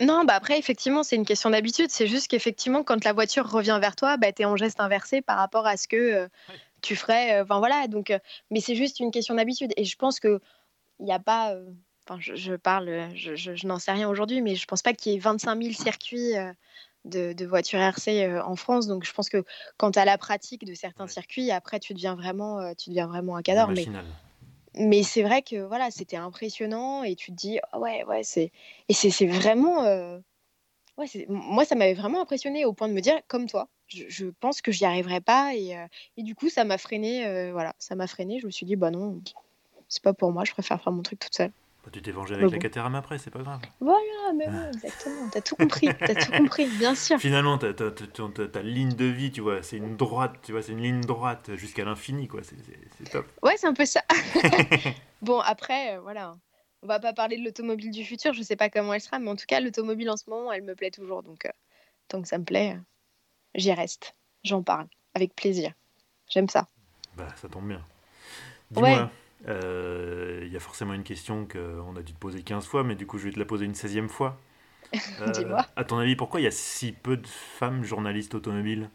[0.00, 1.90] Non, bah après, effectivement, c'est une question d'habitude.
[1.90, 5.22] C'est juste qu'effectivement, quand la voiture revient vers toi, bah, tu es en geste inversé
[5.22, 6.28] par rapport à ce que
[6.82, 7.40] tu ferais.
[7.40, 8.16] Enfin voilà, donc,
[8.52, 9.72] mais c'est juste une question d'habitude.
[9.76, 10.40] Et je pense que
[11.00, 11.54] il n'y a pas.
[11.54, 11.70] Euh,
[12.10, 15.18] Enfin, je, parle, je, n'en sais rien aujourd'hui, mais je pense pas qu'il y ait
[15.18, 16.32] 25 000 circuits
[17.04, 18.86] de, voitures RC en France.
[18.86, 19.44] Donc, je pense que
[19.76, 23.36] quand tu as la pratique de certains circuits, après, tu deviens vraiment, tu deviens vraiment
[23.36, 23.70] un cadre.
[23.74, 23.86] Mais,
[24.74, 28.52] mais c'est vrai que voilà, c'était impressionnant et tu te dis, «Ah ouais, ouais, c'est.
[28.88, 29.82] Et c'est vraiment.
[30.96, 34.62] Ouais, moi, ça m'avait vraiment impressionné au point de me dire, comme toi, je, pense
[34.62, 35.54] que j'y arriverai pas.
[35.54, 35.76] Et,
[36.16, 37.50] et, du coup, ça m'a freiné.
[37.52, 38.40] voilà, ça m'a freiné.
[38.40, 39.20] Je me suis dit, bah non,
[39.88, 41.52] c'est pas pour moi, je préfère faire mon truc toute seule.
[41.84, 43.60] Bah, tu t'es vengé avec la Caterham après, c'est pas grave.
[43.80, 45.28] Voilà, mais oui, exactement.
[45.30, 47.18] T'as tout compris, t'as tout compris, bien sûr.
[47.18, 51.00] Finalement, ta, ligne de vie, tu vois, c'est une droite, tu vois, c'est une ligne
[51.00, 52.40] droite jusqu'à l'infini, quoi.
[52.42, 53.26] C'est top.
[53.42, 54.02] Ouais, c'est un peu ça.
[55.22, 56.36] bon, après, euh, voilà.
[56.82, 59.30] On va pas parler de l'automobile du futur, je sais pas comment elle sera, mais
[59.30, 61.22] en tout cas, l'automobile en ce moment, elle me plaît toujours.
[61.22, 61.50] Donc, euh,
[62.06, 62.80] tant que ça me plaît, euh,
[63.54, 64.14] j'y reste.
[64.44, 65.72] J'en parle, avec plaisir.
[66.28, 66.68] J'aime ça.
[67.16, 67.82] Bah, ça tombe bien.
[68.70, 69.06] Dis-moi, euh,
[69.46, 73.06] il y a forcément une question qu'on a dû te poser 15 fois, mais du
[73.06, 74.38] coup, je vais te la poser une 16e fois.
[75.34, 75.66] Dis-moi.
[75.76, 78.90] À ton avis, pourquoi il y a si peu de femmes journalistes automobiles?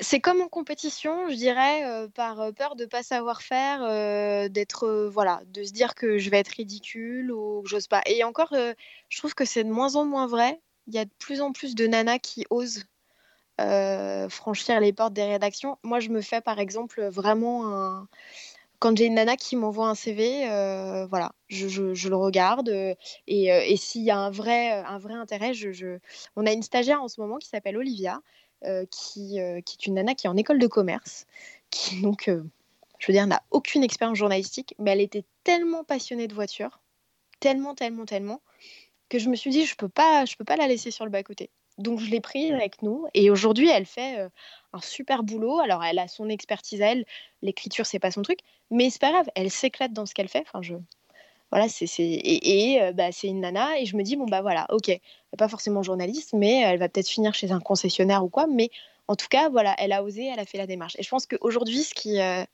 [0.00, 4.48] C'est comme en compétition, je dirais, euh, par peur de ne pas savoir faire, euh,
[4.48, 8.02] d'être, voilà, de se dire que je vais être ridicule ou que j'ose pas.
[8.06, 10.60] Et encore, je trouve que c'est de moins en moins vrai.
[10.86, 12.84] Il y a de plus en plus de nanas qui osent
[13.60, 15.78] euh, franchir les portes des rédactions.
[15.82, 18.08] Moi, je me fais par exemple vraiment un.
[18.78, 22.94] Quand j'ai une nana qui m'envoie un CV, euh, voilà, je, le regarde euh,
[23.28, 25.98] et, et s'il y a un vrai, un vrai intérêt, je,
[26.34, 28.20] on a une stagiaire en ce moment qui s'appelle Olivia,
[28.90, 31.26] qui, qui, est une nana qui est en école de commerce,
[31.70, 32.28] qui donc,
[32.98, 36.80] je veux dire, n'a aucune expérience journalistique, mais elle était tellement passionnée de voiture,
[37.38, 38.40] tellement, tellement, tellement,
[39.08, 41.10] que je me suis dit, je peux pas, je peux pas la laisser sur le
[41.12, 41.50] bas côté.
[41.78, 44.28] Donc je l'ai prise avec nous et aujourd'hui elle fait euh,
[44.72, 45.58] un super boulot.
[45.58, 47.04] Alors elle a son expertise à elle,
[47.40, 50.44] l'écriture c'est pas son truc, mais c'est pas grave, elle s'éclate dans ce qu'elle fait.
[50.46, 50.74] Enfin je
[51.50, 54.42] voilà c'est et, et euh, bah, c'est une nana et je me dis bon bah
[54.42, 55.00] voilà ok, elle
[55.38, 58.70] pas forcément journaliste mais elle va peut-être finir chez un concessionnaire ou quoi, mais
[59.08, 60.96] en tout cas voilà elle a osé, elle a fait la démarche.
[60.98, 62.44] Et je pense qu'aujourd'hui ce qui euh,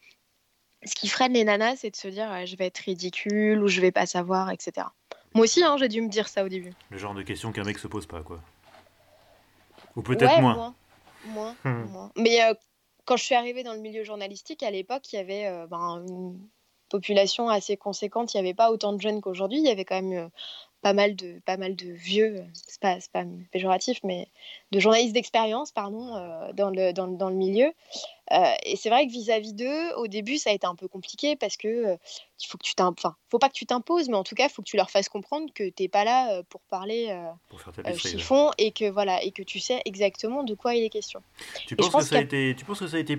[0.85, 3.81] ce qui freine les nanas c'est de se dire je vais être ridicule ou je
[3.81, 4.87] vais pas savoir etc.
[5.35, 6.73] Moi aussi hein, j'ai dû me dire ça au début.
[6.91, 8.41] Le genre de question qu'un mec se pose pas quoi.
[9.97, 10.75] Ou peut-être moins.
[11.27, 11.85] Moins, hmm.
[11.91, 12.55] moins, Mais euh,
[13.05, 16.05] quand je suis arrivée dans le milieu journalistique, à l'époque, il y avait euh, ben,
[16.07, 16.39] une
[16.89, 18.35] population assez conséquente.
[18.35, 19.59] Il n'y avait pas autant de jeunes qu'aujourd'hui.
[19.59, 20.29] Il y avait quand même euh,
[20.81, 24.29] pas mal de, pas mal de vieux, c'est pas, pas péjoratif, mais
[24.71, 27.73] de journalistes d'expérience, pardon, euh, dans, le, dans, dans, le milieu.
[28.31, 31.35] Euh, et c'est vrai que vis-à-vis d'eux, au début, ça a été un peu compliqué
[31.35, 31.97] parce que euh,
[32.41, 34.51] il faut que tu enfin, faut pas que tu t'imposes, mais en tout cas, il
[34.51, 37.17] faut que tu leur fasses comprendre que tu n'es pas là pour parler
[37.49, 40.85] pour ce qu'ils font et que voilà, et que tu sais exactement de quoi il
[40.85, 41.23] est question.
[41.67, 43.19] Tu penses que ça a été, tu penses que ça a été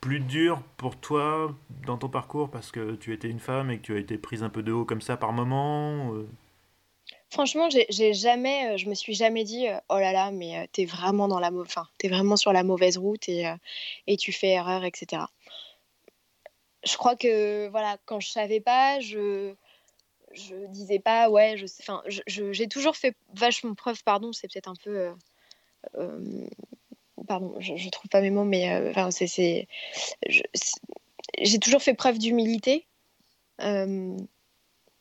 [0.00, 1.54] plus dur pour toi
[1.86, 4.42] dans ton parcours parce que tu étais une femme et que tu as été prise
[4.42, 6.12] un peu de haut comme ça par moment
[7.32, 10.66] Franchement, j'ai jamais, euh, je me suis jamais dit, euh, oh là là, mais euh,
[10.70, 13.50] t'es vraiment dans la, enfin, es vraiment sur la mauvaise route et,
[14.06, 15.22] et tu fais erreur, etc.
[16.84, 19.54] Je crois que voilà, quand je savais pas, je
[20.34, 24.74] je disais pas, ouais, je, enfin, j'ai toujours fait vachement preuve, pardon, c'est peut-être un
[24.84, 25.14] peu,
[27.26, 29.66] pardon, je, je, trouve pas mes mots, mais enfin, c'est,
[31.38, 32.86] j'ai toujours fait preuve d'humilité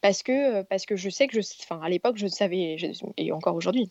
[0.02, 2.78] parce que, parce que je sais que, je, enfin, à l'époque, je savais,
[3.18, 3.90] et encore aujourd'hui,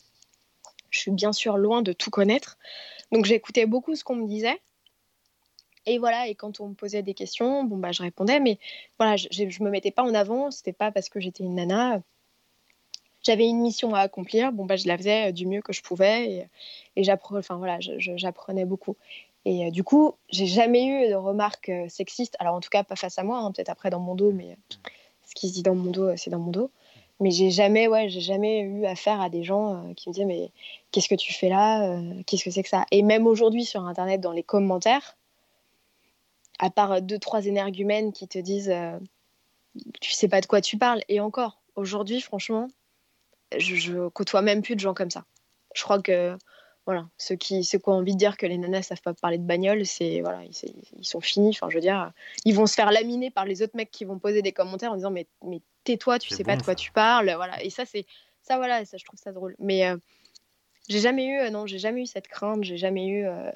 [0.89, 2.57] je suis bien sûr loin de tout connaître.
[3.11, 4.61] Donc j'écoutais beaucoup ce qu'on me disait.
[5.85, 8.59] Et voilà, et quand on me posait des questions, bon bah je répondais, mais
[8.99, 12.01] voilà, je, je me mettais pas en avant, c'était pas parce que j'étais une nana.
[13.23, 16.31] J'avais une mission à accomplir, bon bah je la faisais du mieux que je pouvais
[16.31, 16.47] et,
[16.95, 18.95] et j'apprenais, enfin voilà, j'apprenais beaucoup.
[19.45, 22.83] Et euh, du coup, j'ai jamais eu de remarques euh, sexistes, alors en tout cas
[22.83, 24.55] pas face à moi, hein, peut-être après dans mon dos, mais
[25.31, 26.69] ce qui se dit dans mon dos, c'est dans mon dos.
[27.21, 30.25] Mais j'ai jamais, ouais, j'ai jamais eu affaire à des gens euh, qui me disaient
[30.25, 30.51] mais
[30.91, 32.85] qu'est-ce que tu fais là euh, Qu'est-ce que c'est que ça?
[32.91, 35.15] Et même aujourd'hui sur internet, dans les commentaires,
[36.59, 38.99] à part deux trois énergumènes qui te disent euh,
[40.01, 41.01] tu sais pas de quoi tu parles.
[41.07, 42.67] Et encore, aujourd'hui, franchement,
[43.57, 45.23] je, je côtoie même plus de gens comme ça.
[45.75, 46.37] Je crois que
[46.85, 49.37] voilà, ceux qui, ceux qui ont envie de dire que les nanas savent pas parler
[49.37, 51.49] de bagnole, c'est voilà, ils, sont finis.
[51.49, 52.11] Enfin, je veux dire,
[52.43, 54.95] ils vont se faire laminer par les autres mecs qui vont poser des commentaires en
[54.95, 57.63] disant mais, mais tais-toi, tu sais pas de quoi tu parles, voilà.
[57.63, 58.05] Et ça c'est
[58.41, 59.55] ça voilà, ça je trouve ça drôle.
[59.59, 59.97] Mais euh,
[60.89, 63.25] j'ai jamais eu, euh, non, j'ai jamais eu cette crainte, j'ai jamais eu.
[63.25, 63.51] Euh,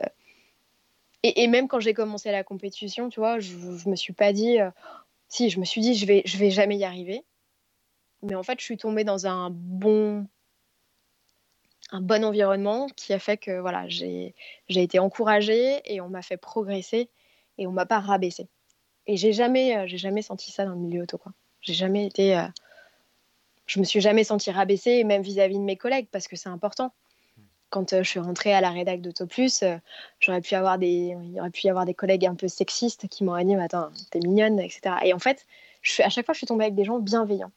[1.23, 4.57] et, même quand j'ai commencé la compétition, tu vois, je, je me suis pas dit,
[5.27, 7.23] si, je me suis dit je vais, je vais jamais y arriver.
[8.21, 10.27] Mais en fait, je suis tombée dans un bon
[11.91, 14.33] un bon environnement qui a fait que voilà, j'ai
[14.69, 17.09] été encouragée et on m'a fait progresser
[17.57, 18.47] et on m'a pas rabaissé.
[19.07, 21.17] et j'ai jamais, j'ai jamais senti ça dans le milieu auto.
[21.17, 21.31] Quoi.
[21.61, 22.43] J'ai jamais été.
[23.67, 26.91] je me suis jamais sentie rabaissée, même vis-à-vis de mes collègues, parce que c'est important
[27.75, 29.63] quand je suis rentrée à la rédac d'Auto Plus,
[30.21, 33.25] j'aurais pu avoir des, il aurait pu y avoir des collègues un peu sexistes qui
[33.25, 34.95] m'auraient dit, attends, t'es mignonne, etc.
[35.03, 35.45] Et en fait,
[35.81, 37.51] je à chaque fois, je suis tombée avec des gens bienveillants,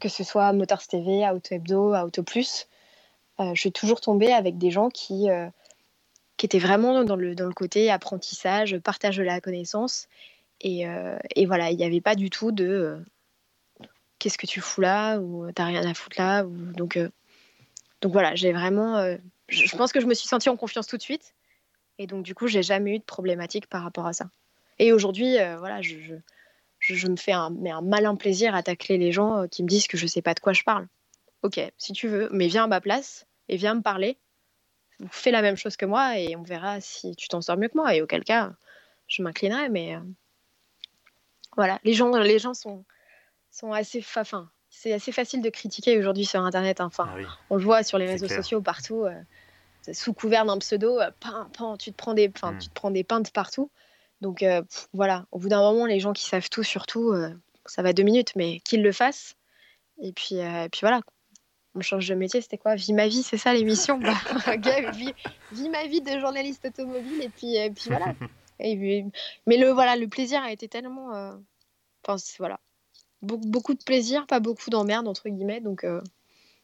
[0.00, 2.66] que ce soit Motors TV, Auto Hebdo, Auto Plus.
[3.54, 5.28] Je suis toujours tombée avec des gens qui,
[6.36, 10.08] qui étaient vraiment dans le, dans le côté apprentissage, partage de la connaissance.
[10.60, 10.84] Et,
[11.36, 13.02] et voilà, il n'y avait pas du tout de
[14.18, 16.42] qu'est-ce que tu fous là ou t'as rien à foutre là.
[16.44, 16.98] Donc,
[18.02, 19.16] donc voilà, j'ai vraiment
[19.50, 21.34] je, pense que je me suis sentie en confiance tout de suite.
[21.98, 24.30] Et donc, du coup, j'ai jamais eu de problématique par rapport à ça.
[24.78, 25.96] Et aujourd'hui, euh, voilà, je,
[26.78, 29.68] je, me fais un, mais un malin plaisir à tacler les gens euh, qui me
[29.68, 30.86] disent que je sais pas de quoi je parle.
[31.42, 34.16] Ok, si tu veux, mais viens à ma place et viens me parler.
[35.10, 37.76] Fais la même chose que moi et on verra si tu t'en sors mieux que
[37.76, 37.94] moi.
[37.94, 38.52] Et auquel cas,
[39.06, 39.68] je m'inclinerai.
[39.68, 40.00] Mais euh,
[41.56, 42.84] voilà, les gens, les gens sont,
[43.50, 43.98] sont assez.
[43.98, 46.80] Enfin, c'est assez facile de critiquer aujourd'hui sur Internet.
[46.80, 46.86] Hein.
[46.86, 49.06] Enfin, ah on le voit sur les réseaux sociaux partout
[49.92, 51.10] sous couvert d'un pseudo, euh,
[51.78, 52.58] tu, te prends des, hmm.
[52.58, 53.70] tu te prends des pintes partout.
[54.20, 57.30] Donc euh, voilà, au bout d'un moment, les gens qui savent tout, surtout, euh,
[57.66, 59.36] ça va deux minutes, mais qu'ils le fassent.
[60.02, 60.36] Et puis,
[60.72, 61.02] puis voilà,
[61.74, 62.74] on change de métier, c'était quoi?
[62.74, 64.00] Vie ma vie, c'est ça l'émission?
[64.46, 64.56] Bah,
[65.52, 68.14] vie, ma vie de journaliste automobile, et puis, et puis voilà.
[69.46, 71.38] mais le, voilà, le plaisir a été tellement.
[72.04, 72.60] Enfin, voilà.
[73.22, 75.60] beaucoup de plaisir, pas beaucoup d'emmerde, entre guillemets.
[75.60, 75.84] Donc,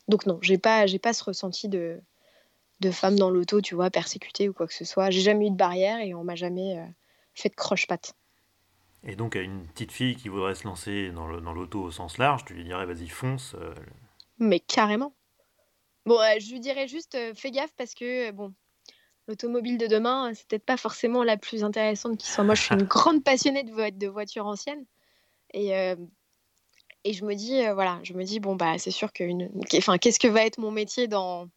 [0.08, 2.00] donc non, j'ai pas, pas ce ressenti de,
[2.80, 5.10] de femmes dans l'auto, tu vois, persécutées ou quoi que ce soit.
[5.10, 6.84] J'ai jamais eu de barrière et on m'a jamais euh,
[7.34, 8.14] fait de croche-patte.
[9.02, 12.44] Et donc, à une petite fille qui voudrait se lancer dans l'auto au sens large,
[12.44, 13.54] tu lui dirais, vas-y, fonce.
[14.40, 15.14] Euh, Mais carrément.
[16.04, 18.52] Bon, euh, je lui dirais juste, fais gaffe parce que, bon,
[19.28, 22.44] l'automobile de demain, c'est peut-être pas forcément la plus intéressante qui soit.
[22.44, 24.84] Moi, je suis une grande passionnée de, de voitures anciennes.
[25.52, 25.70] Et,
[27.04, 29.24] et je me dis, voilà, je me dis, bon, bah, c'est sûr que.
[29.78, 31.48] Enfin, qu'est-ce que va être mon métier dans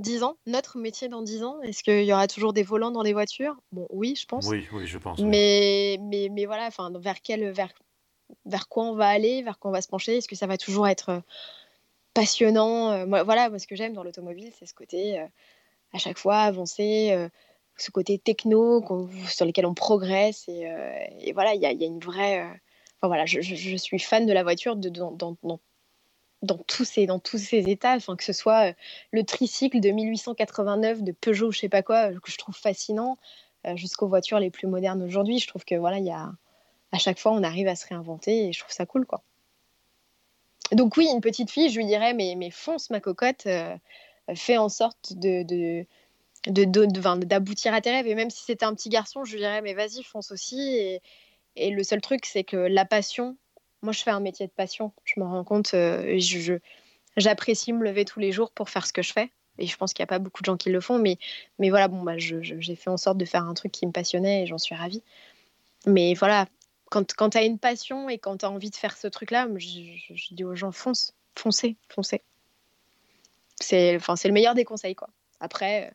[0.00, 1.60] 10 ans, notre métier dans 10 ans?
[1.60, 3.56] Est-ce qu'il y aura toujours des volants dans les voitures?
[3.70, 4.46] Bon, oui, je pense.
[4.48, 5.18] Oui, oui, je pense.
[5.20, 7.72] Mais, mais, mais voilà, enfin, vers, quel, vers,
[8.46, 9.42] vers quoi on va aller?
[9.42, 10.16] Vers quoi on va se pencher?
[10.16, 11.20] Est-ce que ça va toujours être euh,
[12.14, 15.26] passionnant euh, Moi, Voilà, ce que j'aime dans l'automobile, c'est ce côté, euh,
[15.92, 17.28] à chaque fois, avancer,
[17.76, 18.84] ce côté techno
[19.28, 20.48] sur lequel on progresse.
[20.48, 22.42] Et, voilà, il y a, une vraie...
[22.42, 23.40] Enfin, voilà, je,
[23.76, 24.90] suis fan de la voiture de,
[26.42, 28.72] dans, tous ces, dans tous ces états, que ce soit euh,
[29.12, 33.18] le tricycle de 1889 de Peugeot, je sais pas quoi, que je trouve fascinant,
[33.66, 35.38] euh, jusqu'aux voitures les plus modernes aujourd'hui.
[35.38, 36.32] Je trouve que voilà, il y a,
[36.92, 39.22] à chaque fois, on arrive à se réinventer et je trouve ça cool, quoi.
[40.72, 43.76] Donc oui, une petite fille, je lui dirais, mais, fonce ma cocotte, euh,
[44.34, 45.86] fais en sorte de, de
[46.46, 48.06] d'aboutir à tes rêves.
[48.06, 50.60] Et même si c'était un petit garçon, je lui dirais, mais vas-y, fonce aussi.
[50.60, 51.02] Et,
[51.56, 53.36] et le seul truc, c'est que la passion,
[53.82, 54.92] moi, je fais un métier de passion.
[55.04, 56.58] Je me rends compte, euh, je,
[57.16, 59.30] j'apprécie me lever tous les jours pour faire ce que je fais.
[59.58, 60.98] Et je pense qu'il n'y a pas beaucoup de gens qui le font.
[60.98, 61.18] Mais,
[61.58, 64.42] mais voilà, bon, bah, j'ai fait en sorte de faire un truc qui me passionnait
[64.42, 65.02] et j'en suis ravie.
[65.86, 66.46] Mais voilà,
[66.90, 69.48] quand, quand tu as une passion et quand tu as envie de faire ce truc-là,
[69.56, 72.22] je, dis aux gens, fonce, foncez, foncez.
[73.60, 75.08] C'est le meilleur des conseils, quoi.
[75.38, 75.92] Après,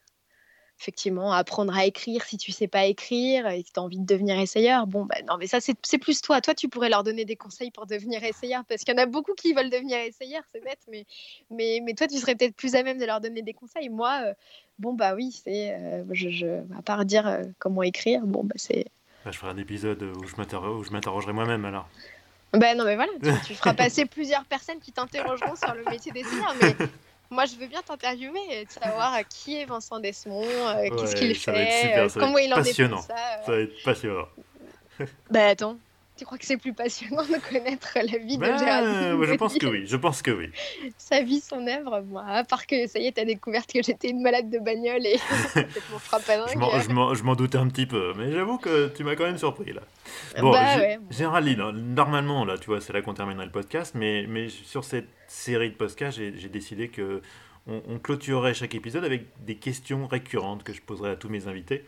[0.79, 4.05] effectivement, apprendre à écrire si tu sais pas écrire et que tu as envie de
[4.05, 4.87] devenir essayeur.
[4.87, 6.41] Bon, ben non, mais ça, c'est plus toi.
[6.41, 9.05] Toi, tu pourrais leur donner des conseils pour devenir essayeur parce qu'il y en a
[9.05, 11.05] beaucoup qui veulent devenir essayeur, c'est bête, mais,
[11.49, 13.89] mais, mais toi, tu serais peut-être plus à même de leur donner des conseils.
[13.89, 14.33] Moi, euh,
[14.79, 15.75] bon, bah oui, c'est.
[15.75, 18.85] Euh, à part dire euh, comment écrire, bon, bah c'est.
[19.26, 20.36] Bah, je ferai un épisode où je
[20.91, 21.89] m'interrogerai moi-même alors.
[22.53, 26.11] Ben non, mais voilà, tu, tu feras passer plusieurs personnes qui t'interrogeront sur le métier
[26.11, 26.76] d'essayeur, mais
[27.32, 31.97] moi, je veux bien t'interviewer et savoir qui est Vincent Desmond, euh, qu'est-ce qu'il fait,
[31.97, 33.15] euh, comment il en est pour ça.
[33.45, 34.28] Ça va être passionnant.
[35.32, 35.78] bah attends,
[36.18, 39.57] tu crois que c'est plus passionnant de connaître la vie de bah, Géraldine Je pense
[39.57, 40.49] que oui, je pense que oui.
[40.97, 44.09] Sa vie, son œuvre, moi, à part que ça y est, t'as découvert que j'étais
[44.09, 45.18] une malade de bagnole et
[45.99, 49.74] frappe Je m'en doutais un petit peu, mais j'avoue que tu m'as quand même surpris
[49.74, 49.82] là.
[50.39, 50.99] Bon, bah, ouais.
[51.09, 55.09] Géraldine, normalement, là, tu vois, c'est là qu'on terminerait le podcast, mais, mais sur cette
[55.28, 57.22] série de podcasts, j'ai décidé que
[57.68, 61.84] on, clôturerait chaque épisode avec des questions récurrentes que je poserai à tous mes invités.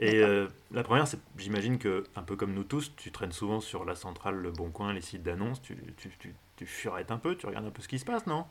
[0.00, 3.60] Et euh, la première, c'est j'imagine que, un peu comme nous tous, tu traînes souvent
[3.60, 7.18] sur la centrale Le Bon Coin, les sites d'annonces, tu, tu, tu, tu, furettes un
[7.18, 8.44] peu, tu regardes un peu ce qui se passe, non?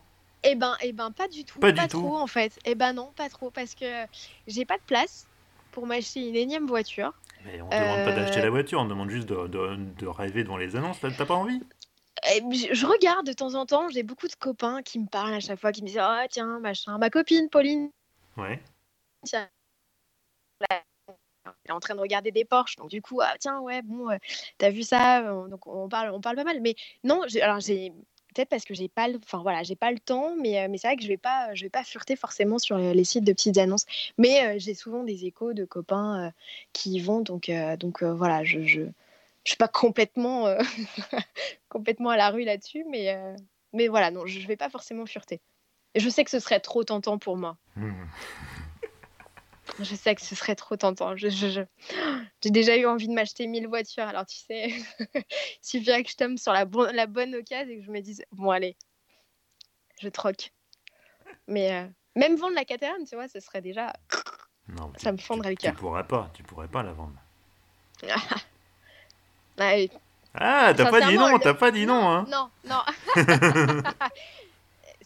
[0.44, 1.60] Eh ben, eh ben, pas du tout.
[1.60, 2.60] Pas, du trop, en fait.
[2.66, 3.86] Eh ben non, pas trop, parce que
[4.46, 5.28] j'ai pas de place
[5.72, 7.14] pour m'acheter une énième voiture.
[7.46, 10.08] Mais on ne demande pas d'acheter la euh, voiture, on demande juste de, de, de
[10.08, 11.00] rêver devant les annonces.
[11.00, 11.62] T'as pas envie?
[12.30, 12.42] Eh,
[12.74, 15.60] je regarde de temps en temps, j'ai beaucoup de copains qui me parlent à chaque
[15.60, 17.90] fois, qui me disent Oh, tiens, machin, ma copine Pauline.
[18.36, 18.62] Ouais.
[19.24, 19.48] Tiens,
[21.68, 22.76] est en train de regarder des Porsche.
[22.78, 24.10] Donc du coup, ah, tiens, ouais, bon,
[24.58, 26.62] t'as vu ça Donc on parle, on parle pas mal.
[26.62, 27.92] Mais non, alors j'ai
[28.34, 30.98] peut-être parce que j'ai pas enfin voilà, j'ai pas le temps, mais, mais c'est vrai
[30.98, 33.86] que je vais pas, je vais pas fureter forcément sur les sites de petites annonces.
[34.18, 36.32] Mais j'ai souvent des échos de copains
[36.74, 40.46] qui y vont, donc donc voilà, je, je, je suis pas complètement
[41.70, 43.18] complètement à la rue là-dessus, mais
[43.74, 45.42] mais voilà, non, je, je vais pas forcément fureter.
[45.94, 47.58] Et je sais que ce serait trop tentant pour moi.
[47.76, 47.92] Mmh.
[49.80, 51.16] Je sais que ce serait trop tentant.
[51.18, 51.62] J'ai je,
[52.44, 54.04] déjà eu envie de m'acheter 1000 voitures.
[54.04, 54.70] Alors, tu sais,
[55.16, 55.24] il
[55.62, 58.50] suffirait que je tombe sur la, la bonne occasion et que je me dise, bon,
[58.52, 58.76] allez,
[60.02, 60.52] je troque.
[61.48, 63.94] Mais euh, même vendre la Caterham, tu vois, ce serait déjà.
[64.70, 65.72] Non, ça me fondrait le cœur.
[65.72, 67.16] Tu pourrais pas, tu pourrais pas la vendre.
[69.58, 69.80] ah,
[70.34, 72.26] ah t'as pas dit non, t'as pas dit non, hein.
[72.28, 72.82] Non, non.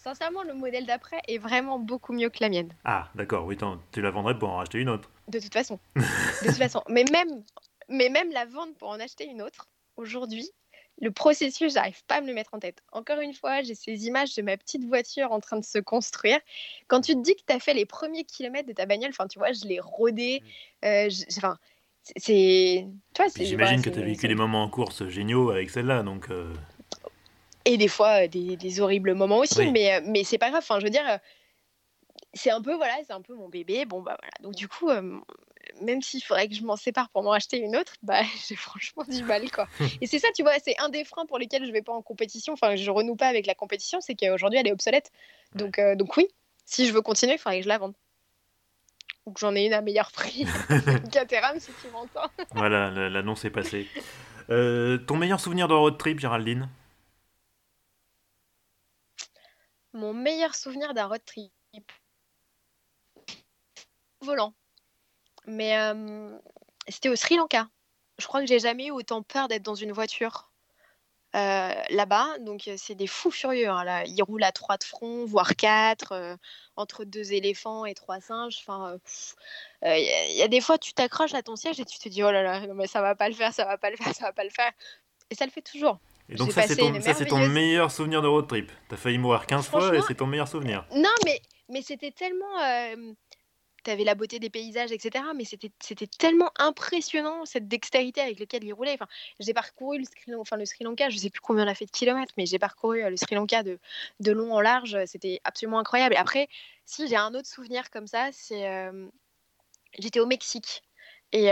[0.02, 2.74] Sincèrement, le modèle d'après est vraiment beaucoup mieux que la mienne.
[2.84, 3.58] Ah, d'accord, oui,
[3.92, 5.10] tu la vendrais pour en racheter une autre.
[5.28, 5.80] De toute façon.
[5.96, 6.84] de toute façon.
[6.90, 7.44] Mais même,
[7.90, 10.50] mais même la vente pour en acheter une autre, aujourd'hui,
[11.00, 12.84] le processus, j'arrive pas à me le mettre en tête.
[12.92, 16.40] Encore une fois, j'ai ces images de ma petite voiture en train de se construire.
[16.88, 19.28] Quand tu te dis que tu as fait les premiers kilomètres de ta bagnole, enfin,
[19.28, 20.42] tu vois, je l'ai rodé.
[20.84, 20.86] Mm.
[20.86, 21.58] Euh, enfin,
[22.18, 22.88] c'est.
[23.40, 26.30] J'imagine que tu as vécu des moments en course géniaux avec celle-là, donc.
[26.30, 26.54] Euh,
[27.66, 30.64] et des fois, euh, des, horribles moments aussi, mais, euh, mais c'est pas grave.
[30.64, 31.18] Enfin, je veux dire, euh,
[32.34, 33.86] c'est un peu, voilà, c'est un peu mon bébé.
[33.86, 34.34] Bon, bah voilà.
[34.42, 34.90] Donc, du coup,
[35.82, 39.04] même s'il faudrait que je m'en sépare pour m'en acheter une autre, bah, j'ai franchement
[39.08, 39.68] du mal, quoi.
[40.02, 42.02] Et c'est ça, tu vois, c'est un des freins pour lesquels je vais pas en
[42.02, 42.54] compétition.
[42.54, 45.12] Enfin, je renoue pas avec la compétition, c'est qu'aujourd'hui, elle est obsolète.
[45.56, 46.28] Donc, donc oui,
[46.66, 47.94] si je veux continuer, il faudrait que je la vende.
[49.28, 50.48] Ou que j'en ai une à meilleur prix.
[51.12, 52.28] Caterham, si tu m'entends.
[52.56, 53.88] voilà, l'annonce est passée.
[54.48, 56.68] ton meilleur souvenir de road trip, Géraldine?
[59.94, 61.52] Mon meilleur souvenir d'un road trip.
[64.22, 64.54] Volant.
[65.48, 65.76] Mais
[66.88, 67.68] c'était au Sri Lanka.
[68.20, 70.52] Je crois que j'ai jamais eu autant peur d'être dans une voiture
[71.36, 72.38] euh, là-bas.
[72.40, 73.70] Donc c'est des fous furieux.
[73.70, 74.04] Hein, là.
[74.06, 76.36] Ils roulent à trois de front, voire quatre, euh,
[76.76, 78.58] entre deux éléphants et trois singes.
[78.60, 78.98] Enfin,
[79.82, 82.24] il euh, y, a des fois tu t'accroches à ton siège et tu te dis
[82.24, 84.14] oh là là, non mais ça va pas le faire, ça va pas le faire,
[84.14, 84.72] ça va pas le faire.
[85.30, 86.00] Et ça le fait toujours.
[86.32, 86.76] Et donc ça, c'est
[87.26, 88.72] ton, meilleur souvenir de road trip.
[88.88, 90.86] T'as failli mourir 15 fois et c'est ton meilleur souvenir.
[90.96, 92.60] Non, mais, mais c'était tellement...
[92.62, 93.14] Euh,
[93.84, 95.26] T'avais la beauté des paysages, etc.
[95.36, 98.94] Mais c'était tellement impressionnant, cette dextérité avec laquelle il roulait.
[98.94, 99.08] Enfin,
[99.40, 101.88] j'ai parcouru le Sri, enfin, le Sri Lanka, je sais plus combien on a fait
[101.88, 103.80] de kilomètres, mais j'ai parcouru euh, le Sri Lanka de,
[104.20, 104.96] de long en large.
[105.08, 106.14] C'était absolument incroyable.
[106.14, 106.48] Et après,
[106.86, 108.68] si j'ai un autre souvenir comme ça, c'est...
[108.68, 109.08] Euh,
[109.98, 110.84] j'étais au Mexique.
[111.34, 111.50] Et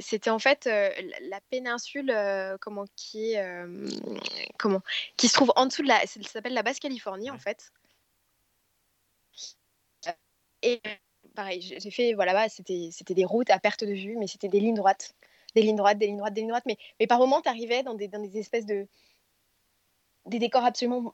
[0.00, 2.14] c'était en fait la, péninsule
[2.60, 3.64] comment, qui, est,
[4.58, 4.80] comment,
[5.16, 6.06] qui se trouve en dessous de la.
[6.06, 7.70] Ça s'appelle la Basse-Californie en fait.
[10.62, 10.80] Et
[11.34, 12.14] pareil, j'ai fait.
[12.14, 15.14] Voilà, bah, c'était des routes à perte de vue, mais c'était des lignes droites.
[15.54, 16.66] Des lignes droites, des lignes droites, des lignes droites.
[16.66, 18.88] Mais, mais par moments, tu arrivais dans des, dans des espèces de.
[20.26, 21.12] des décors absolument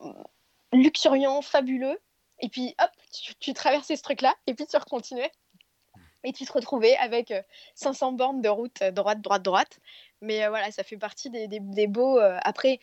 [0.72, 1.98] luxuriants, fabuleux.
[2.40, 5.30] Et puis, hop, tu, tu traversais ce truc-là, et puis tu recontinuais
[6.24, 7.32] et tu te retrouvais avec
[7.74, 9.78] 500 euh, bornes de route euh, droite, droite, droite.
[10.20, 12.18] Mais euh, voilà, ça fait partie des, des, beaux.
[12.18, 12.80] après,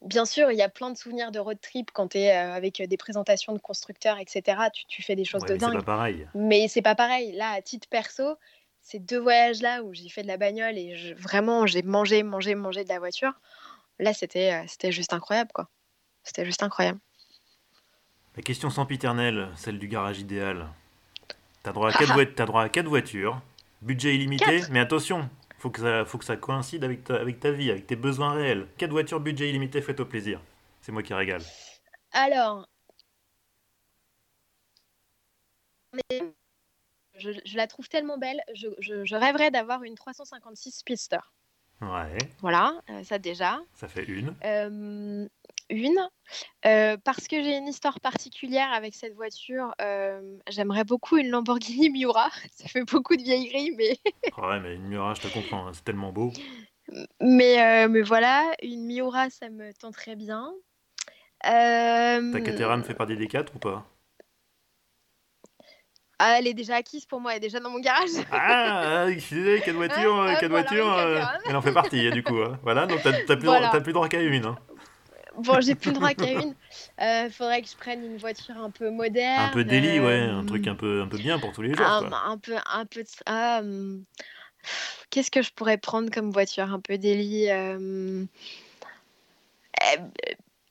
[0.00, 2.82] bien sûr, il y a plein de souvenirs de road trip quand tu es avec
[2.82, 4.62] des présentations de constructeurs, etc.
[4.72, 5.72] Tu, tu fais des choses de dingue.
[5.72, 6.26] C'est pas pareil.
[6.34, 7.32] Mais c'est pas pareil.
[7.32, 8.36] Là, à titre perso,
[8.80, 12.54] ces deux voyages-là où j'ai fait de la bagnole et je, vraiment j'ai mangé, mangé,
[12.54, 13.32] mangé de la voiture,
[13.98, 15.68] là, c'était c'était juste incroyable, quoi.
[16.24, 17.00] C'était juste incroyable.
[18.34, 20.68] La question sans piternelle, celle du garage idéal.
[21.62, 23.40] T'as droit, à quatre droit à quatre voitures,
[23.82, 27.50] budget illimité, mais attention, faut que ça, faut que ça coïncide avec ta, avec ta
[27.52, 28.66] vie, avec tes besoins réels.
[28.78, 30.40] Quatre voitures, budget illimité, faites au plaisir.
[30.80, 31.42] C'est moi qui régale.
[32.12, 32.66] Alors,
[37.18, 38.40] je, je, la trouve tellement belle.
[38.54, 41.20] Je, je, rêverais d'avoir une 356 Speedster.
[41.80, 42.18] Ouais.
[42.40, 43.60] Voilà, euh, ça déjà.
[43.74, 44.34] Ça fait une.
[44.44, 45.28] Euh,
[45.72, 46.08] une,
[46.66, 49.74] euh, parce que j'ai une histoire particulière avec cette voiture.
[49.80, 52.28] Euh, j'aimerais beaucoup une Lamborghini Miura.
[52.52, 53.96] Ça fait beaucoup de vieillerie, mais.
[54.38, 56.32] ouais, mais une Miura, je te comprends, hein, c'est tellement beau.
[57.20, 60.52] Mais, euh, mais voilà, une Miura, ça me tenterait bien.
[61.42, 63.84] Ta Caterham fait partie des quatre ou pas?
[66.24, 68.10] Ah, elle est déjà acquise pour moi, elle est déjà dans mon garage.
[68.30, 70.96] Ah, excusez, quelle voiture, quelle voiture,
[71.46, 72.40] elle en fait partie, du coup.
[72.40, 72.60] Hein.
[72.62, 73.80] Voilà, donc t'as plus, voilà.
[73.80, 74.44] plus droit qu'à une.
[74.44, 74.56] Hein.
[75.38, 76.54] Bon, j'ai plus droit qu'à une.
[77.00, 79.50] Euh, faudrait que je prenne une voiture un peu moderne.
[79.50, 81.86] Un peu délit, ouais, un truc un peu, un peu bien pour tous les jours.
[81.86, 83.04] Un, un peu, un peu.
[83.26, 84.04] Ah, hum,
[85.10, 88.24] Qu'est-ce que je pourrais prendre comme voiture un peu délit euh,
[89.82, 89.98] eh,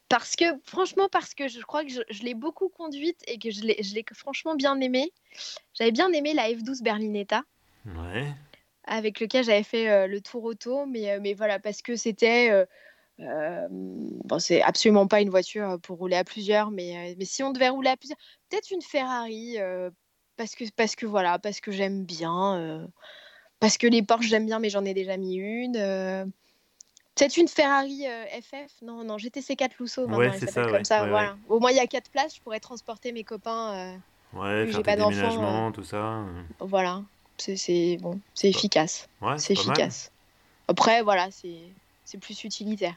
[0.10, 3.62] Parce que, franchement, parce que je crois que je, l'ai beaucoup conduite et que je
[3.62, 5.12] l'ai franchement bien aimée.
[5.74, 7.44] J'avais bien aimé la F12 Berlinetta.
[7.86, 8.28] Ouais.
[8.84, 12.66] avec lequel j'avais fait le tour auto, mais, mais voilà, parce que c'était.
[13.70, 17.70] Bon, c'est absolument pas une voiture pour rouler à plusieurs, mais, mais si on devait
[17.70, 18.18] rouler à plusieurs,
[18.50, 19.58] peut-être une Ferrari,
[20.38, 22.90] parce, que, parce que voilà, parce que j'aime bien.
[23.60, 25.74] parce que les Porsche, j'aime bien, mais j'en ai déjà mis une.
[27.14, 28.06] Peut-être une Ferrari
[28.42, 30.08] FF Non, non, GTC 4 Lusso.
[30.08, 31.08] Ouais, c'est ça, comme ça.
[31.08, 31.36] voilà.
[31.50, 34.00] Au moins, il y a 4 places, je pourrais transporter mes copains.
[34.34, 36.26] ouais, faire des déménagements, tout ça.
[36.60, 37.04] Voilà.
[37.38, 39.10] C'est bon, c'est efficace.
[39.38, 40.12] c'est efficace.
[40.68, 42.96] Après, voilà, c'est plus utilitaire.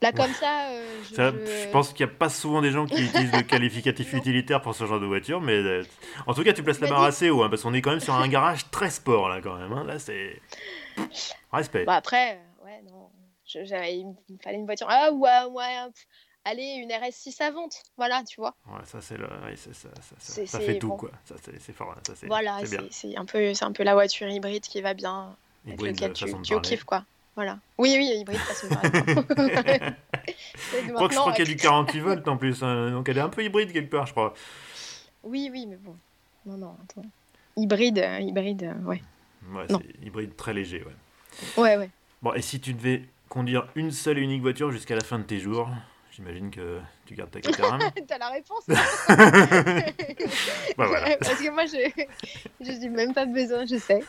[0.00, 3.32] Là, comme ça, euh, je, pense qu'il n'y a pas souvent des gens qui utilisent
[3.32, 5.84] le qualificatif utilitaire pour ce genre de voiture, mais euh,
[6.26, 8.00] en tout cas, tu places la barre assez haut, hein, parce qu'on est quand même
[8.00, 9.72] sur un garage très sport, là, quand même.
[9.72, 9.84] Hein.
[9.84, 10.40] Là, c'est.
[11.52, 11.84] Respect.
[11.84, 13.10] Bah, après, euh, ouais, non.
[13.54, 14.86] il me fallait une voiture.
[14.88, 15.90] Ah, ouais, ouais,
[16.44, 17.82] allez, une RS6 à vente.
[17.96, 18.54] Voilà, tu vois.
[18.68, 19.28] Ouais, ça, c'est le...
[19.56, 19.88] ça, ça,
[20.18, 21.10] ça, ça fait tout, quoi.
[21.24, 21.96] Ça, c'est fort.
[22.06, 25.36] Ça, voilà, c'est un, peu, un peu la voiture hybride qui va bien,
[25.66, 27.04] avec laquelle tu, tu kiffes, quoi.
[27.38, 27.60] Voilà.
[27.78, 28.66] Oui, oui, hybride, façon
[30.72, 32.90] je crois qu'il y a du 48 volts en plus, hein.
[32.90, 34.34] donc elle est un peu hybride quelque part, je crois.
[35.22, 35.94] Oui, oui, mais bon.
[36.46, 37.08] Non, non, attends.
[37.56, 39.00] Hybride, euh, hybride, euh, ouais.
[39.52, 41.62] Ouais, c'est hybride très léger, ouais.
[41.62, 41.90] Ouais, ouais.
[42.22, 45.24] Bon, et si tu devais conduire une seule et unique voiture jusqu'à la fin de
[45.24, 45.70] tes jours,
[46.18, 47.78] J'imagine que tu gardes ta Caterham.
[48.08, 48.64] T'as la réponse
[50.76, 51.16] bah, voilà.
[51.20, 52.06] Parce que moi, je
[52.60, 54.02] je dis même pas besoin, je sais.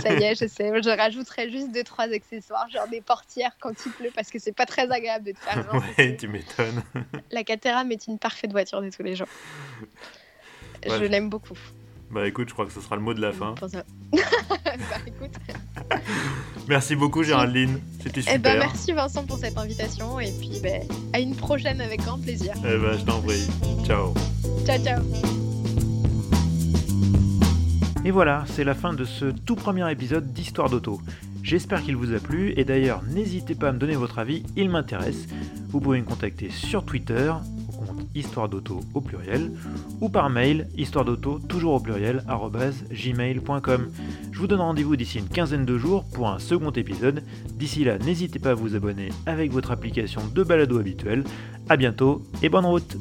[0.00, 0.72] Ça y est, je sais.
[0.82, 4.56] Je rajouterais juste deux trois accessoires, genre des portières quand il pleut, parce que c'est
[4.56, 5.72] pas très agréable de te faire.
[5.96, 6.82] ouais, tu m'étonnes.
[7.30, 9.28] La Caterham est une parfaite voiture de tous les jours.
[10.84, 11.58] Je l'aime beaucoup.
[12.10, 13.54] Bah écoute, je crois que ce sera le mot de la fin.
[13.60, 13.68] bah
[15.06, 15.32] écoute.
[16.68, 18.34] merci beaucoup Géraldine, c'était super.
[18.36, 22.18] Eh bah, merci Vincent pour cette invitation et puis bah, à une prochaine avec grand
[22.18, 22.54] plaisir.
[22.58, 23.46] Eh bah je t'en prie.
[23.84, 24.14] Ciao.
[24.64, 25.02] Ciao ciao.
[28.04, 31.00] Et voilà, c'est la fin de ce tout premier épisode d'Histoire d'auto.
[31.42, 34.70] J'espère qu'il vous a plu et d'ailleurs n'hésitez pas à me donner votre avis, il
[34.70, 35.26] m'intéresse.
[35.68, 37.32] Vous pouvez me contacter sur Twitter
[38.18, 39.52] histoire d'auto au pluriel,
[40.00, 42.24] ou par mail, histoire d'auto toujours au pluriel,
[42.90, 43.90] gmail.com.
[44.32, 47.22] Je vous donne rendez-vous d'ici une quinzaine de jours pour un second épisode.
[47.54, 51.24] D'ici là, n'hésitez pas à vous abonner avec votre application de balado habituelle.
[51.68, 52.96] A bientôt et bonne route